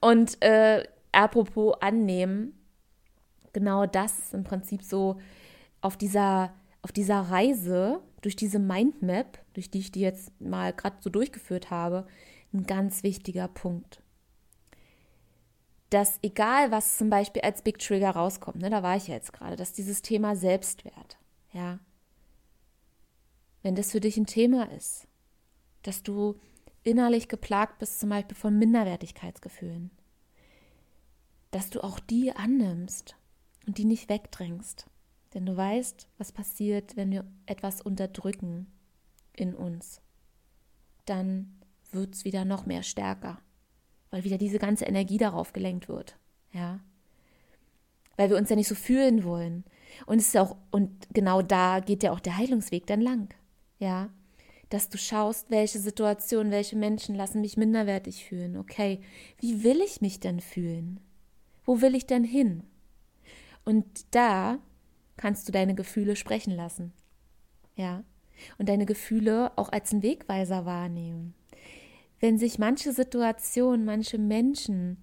[0.01, 2.59] Und äh, apropos annehmen,
[3.53, 5.21] genau das im Prinzip so
[5.81, 6.53] auf dieser,
[6.83, 11.71] auf dieser Reise, durch diese Mindmap, durch die ich die jetzt mal gerade so durchgeführt
[11.71, 12.07] habe,
[12.55, 14.03] ein ganz wichtiger Punkt.
[15.91, 19.35] Dass egal, was zum Beispiel als Big Trigger rauskommt, ne, da war ich ja jetzt
[19.35, 21.19] gerade, dass dieses Thema Selbstwert,
[21.53, 21.81] ja,
[23.63, 25.07] wenn das für dich ein Thema ist,
[25.83, 26.41] dass du
[26.83, 29.91] innerlich geplagt bist, zum Beispiel von Minderwertigkeitsgefühlen,
[31.51, 33.17] dass du auch die annimmst
[33.67, 34.87] und die nicht wegdrängst.
[35.35, 38.67] Denn du weißt, was passiert, wenn wir etwas unterdrücken
[39.37, 40.01] in uns.
[41.07, 41.53] dann
[41.91, 43.39] wird es wieder noch mehr stärker,
[44.11, 46.17] weil wieder diese ganze Energie darauf gelenkt wird.
[46.53, 46.81] Ja.
[48.17, 49.65] Weil wir uns ja nicht so fühlen wollen.
[50.07, 53.35] Und es ist auch, und genau da geht ja auch der Heilungsweg dann lang.
[53.79, 54.11] Ja.
[54.71, 58.57] Dass du schaust, welche Situationen, welche Menschen lassen mich minderwertig fühlen.
[58.57, 59.01] Okay,
[59.39, 61.01] wie will ich mich denn fühlen?
[61.65, 62.65] Wo will ich denn hin?
[63.65, 64.59] Und da
[65.17, 66.93] kannst du deine Gefühle sprechen lassen.
[67.77, 68.05] Ja.
[68.59, 71.35] Und deine Gefühle auch als einen Wegweiser wahrnehmen.
[72.21, 75.03] Wenn sich manche Situationen, manche Menschen,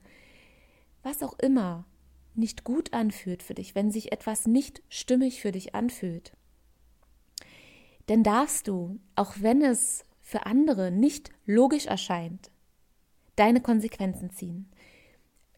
[1.03, 1.85] was auch immer,
[2.33, 6.33] nicht gut anfühlt für dich, wenn sich etwas nicht stimmig für dich anfühlt,
[8.07, 12.51] dann darfst du, auch wenn es für andere nicht logisch erscheint,
[13.35, 14.69] deine Konsequenzen ziehen.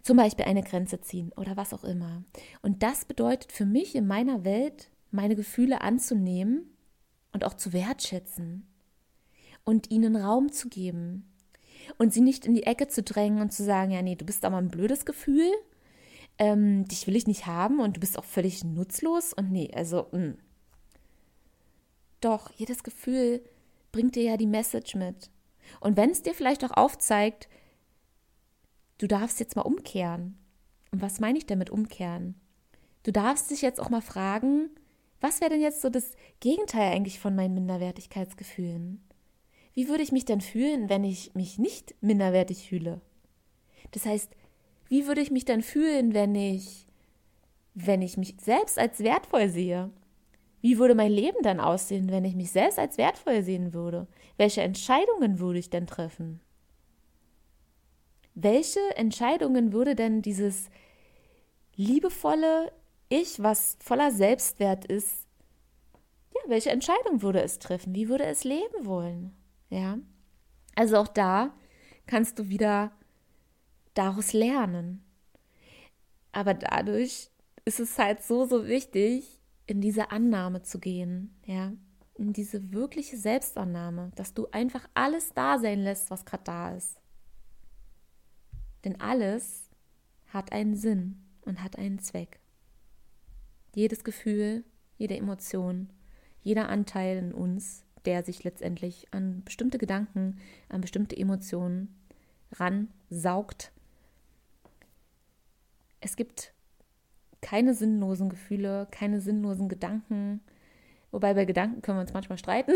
[0.03, 2.23] Zum Beispiel eine Grenze ziehen oder was auch immer.
[2.61, 6.69] Und das bedeutet für mich in meiner Welt, meine Gefühle anzunehmen
[7.31, 8.67] und auch zu wertschätzen
[9.63, 11.31] und ihnen Raum zu geben
[11.97, 14.43] und sie nicht in die Ecke zu drängen und zu sagen, ja, nee, du bist
[14.43, 15.49] aber ein blödes Gefühl,
[16.37, 20.07] ähm, dich will ich nicht haben und du bist auch völlig nutzlos und nee, also,
[20.11, 20.19] mh.
[20.19, 20.37] Mm.
[22.21, 23.41] doch, jedes Gefühl
[23.91, 25.29] bringt dir ja die Message mit.
[25.79, 27.47] Und wenn es dir vielleicht auch aufzeigt,
[29.03, 30.37] du darfst jetzt mal umkehren.
[30.93, 32.35] Und was meine ich damit umkehren?
[33.03, 34.69] Du darfst dich jetzt auch mal fragen,
[35.19, 39.03] was wäre denn jetzt so das Gegenteil eigentlich von meinen Minderwertigkeitsgefühlen?
[39.73, 43.01] Wie würde ich mich denn fühlen, wenn ich mich nicht minderwertig fühle?
[43.91, 44.31] Das heißt,
[44.87, 46.87] wie würde ich mich dann fühlen, wenn ich,
[47.73, 49.89] wenn ich mich selbst als wertvoll sehe?
[50.61, 54.07] Wie würde mein Leben dann aussehen, wenn ich mich selbst als wertvoll sehen würde?
[54.37, 56.39] Welche Entscheidungen würde ich denn treffen?
[58.35, 60.69] Welche Entscheidungen würde denn dieses
[61.75, 62.71] liebevolle
[63.09, 65.27] Ich, was voller Selbstwert ist,
[66.33, 67.93] ja, welche Entscheidung würde es treffen?
[67.93, 69.33] Wie würde es leben wollen?
[69.69, 69.99] Ja.
[70.75, 71.53] Also auch da
[72.07, 72.91] kannst du wieder
[73.93, 75.03] daraus lernen.
[76.31, 77.29] Aber dadurch
[77.65, 81.71] ist es halt so, so wichtig, in diese Annahme zu gehen, ja,
[82.15, 86.99] in diese wirkliche Selbstannahme, dass du einfach alles da sein lässt, was gerade da ist.
[88.83, 89.69] Denn alles
[90.27, 92.39] hat einen Sinn und hat einen Zweck.
[93.75, 94.63] Jedes Gefühl,
[94.97, 95.89] jede Emotion,
[96.41, 100.37] jeder Anteil in uns, der sich letztendlich an bestimmte Gedanken,
[100.69, 101.95] an bestimmte Emotionen
[102.51, 103.71] ransaugt,
[106.01, 106.53] es gibt
[107.41, 110.41] keine sinnlosen Gefühle, keine sinnlosen Gedanken.
[111.11, 112.73] Wobei bei Gedanken können wir uns manchmal streiten.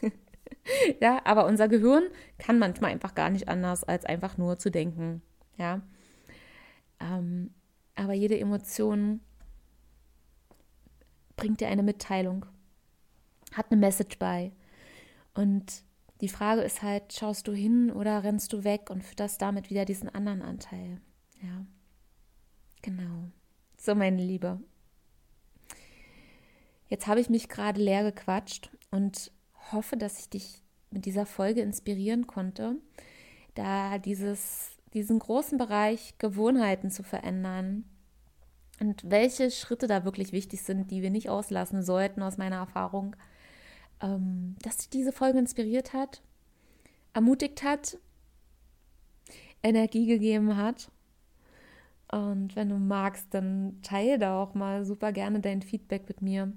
[1.00, 2.04] ja, aber unser Gehirn
[2.38, 5.22] kann manchmal einfach gar nicht anders, als einfach nur zu denken.
[5.60, 5.82] Ja.
[7.00, 7.50] Ähm,
[7.94, 9.20] aber jede Emotion
[11.36, 12.46] bringt dir eine Mitteilung,
[13.52, 14.52] hat eine Message bei.
[15.34, 15.84] Und
[16.22, 19.84] die Frage ist halt, schaust du hin oder rennst du weg und fütterst damit wieder
[19.84, 21.00] diesen anderen Anteil?
[21.42, 21.66] Ja.
[22.80, 23.30] Genau.
[23.76, 24.60] So, meine Liebe.
[26.88, 29.30] Jetzt habe ich mich gerade leer gequatscht und
[29.72, 32.76] hoffe, dass ich dich mit dieser Folge inspirieren konnte,
[33.54, 37.84] da dieses, diesen großen Bereich Gewohnheiten zu verändern
[38.80, 43.14] und welche Schritte da wirklich wichtig sind, die wir nicht auslassen sollten aus meiner Erfahrung,
[44.02, 46.22] ähm, dass dich diese Folge inspiriert hat,
[47.12, 47.98] ermutigt hat,
[49.62, 50.90] Energie gegeben hat
[52.10, 56.52] und wenn du magst, dann teile da auch mal super gerne dein Feedback mit mir.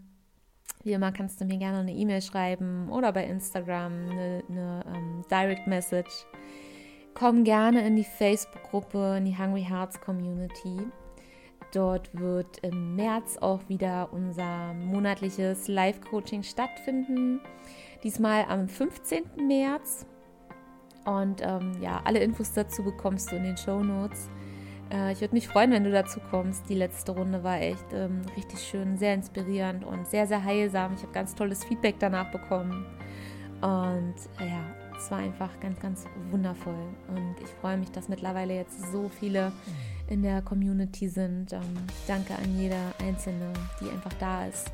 [0.83, 5.23] Wie immer kannst du mir gerne eine E-Mail schreiben oder bei Instagram eine, eine ähm,
[5.29, 6.25] Direct Message.
[7.13, 10.77] Komm gerne in die Facebook-Gruppe, in die Hungry Hearts Community.
[11.71, 17.39] Dort wird im März auch wieder unser monatliches Live-Coaching stattfinden.
[18.03, 19.23] Diesmal am 15.
[19.47, 20.05] März.
[21.05, 24.29] Und ähm, ja, alle Infos dazu bekommst du in den Show Notes.
[24.91, 26.69] Äh, ich würde mich freuen, wenn du dazu kommst.
[26.69, 30.93] Die letzte Runde war echt ähm, richtig schön, sehr inspirierend und sehr, sehr heilsam.
[30.95, 32.85] Ich habe ganz tolles Feedback danach bekommen.
[33.61, 34.63] Und ja,
[34.97, 36.75] es war einfach ganz, ganz wundervoll.
[37.07, 39.51] Und ich freue mich, dass mittlerweile jetzt so viele
[40.07, 41.53] in der Community sind.
[41.53, 41.61] Ähm,
[42.07, 44.71] danke an jeder Einzelne, die einfach da ist.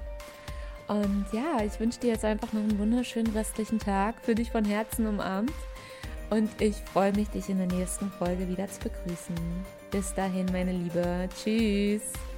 [0.88, 4.16] Und ja, ich wünsche dir jetzt einfach noch einen wunderschönen restlichen Tag.
[4.22, 5.54] Für dich von Herzen umarmt.
[6.30, 9.36] Und ich freue mich, dich in der nächsten Folge wieder zu begrüßen.
[9.92, 11.30] Bis dahin, meine Liebe.
[11.36, 12.29] Tschüss.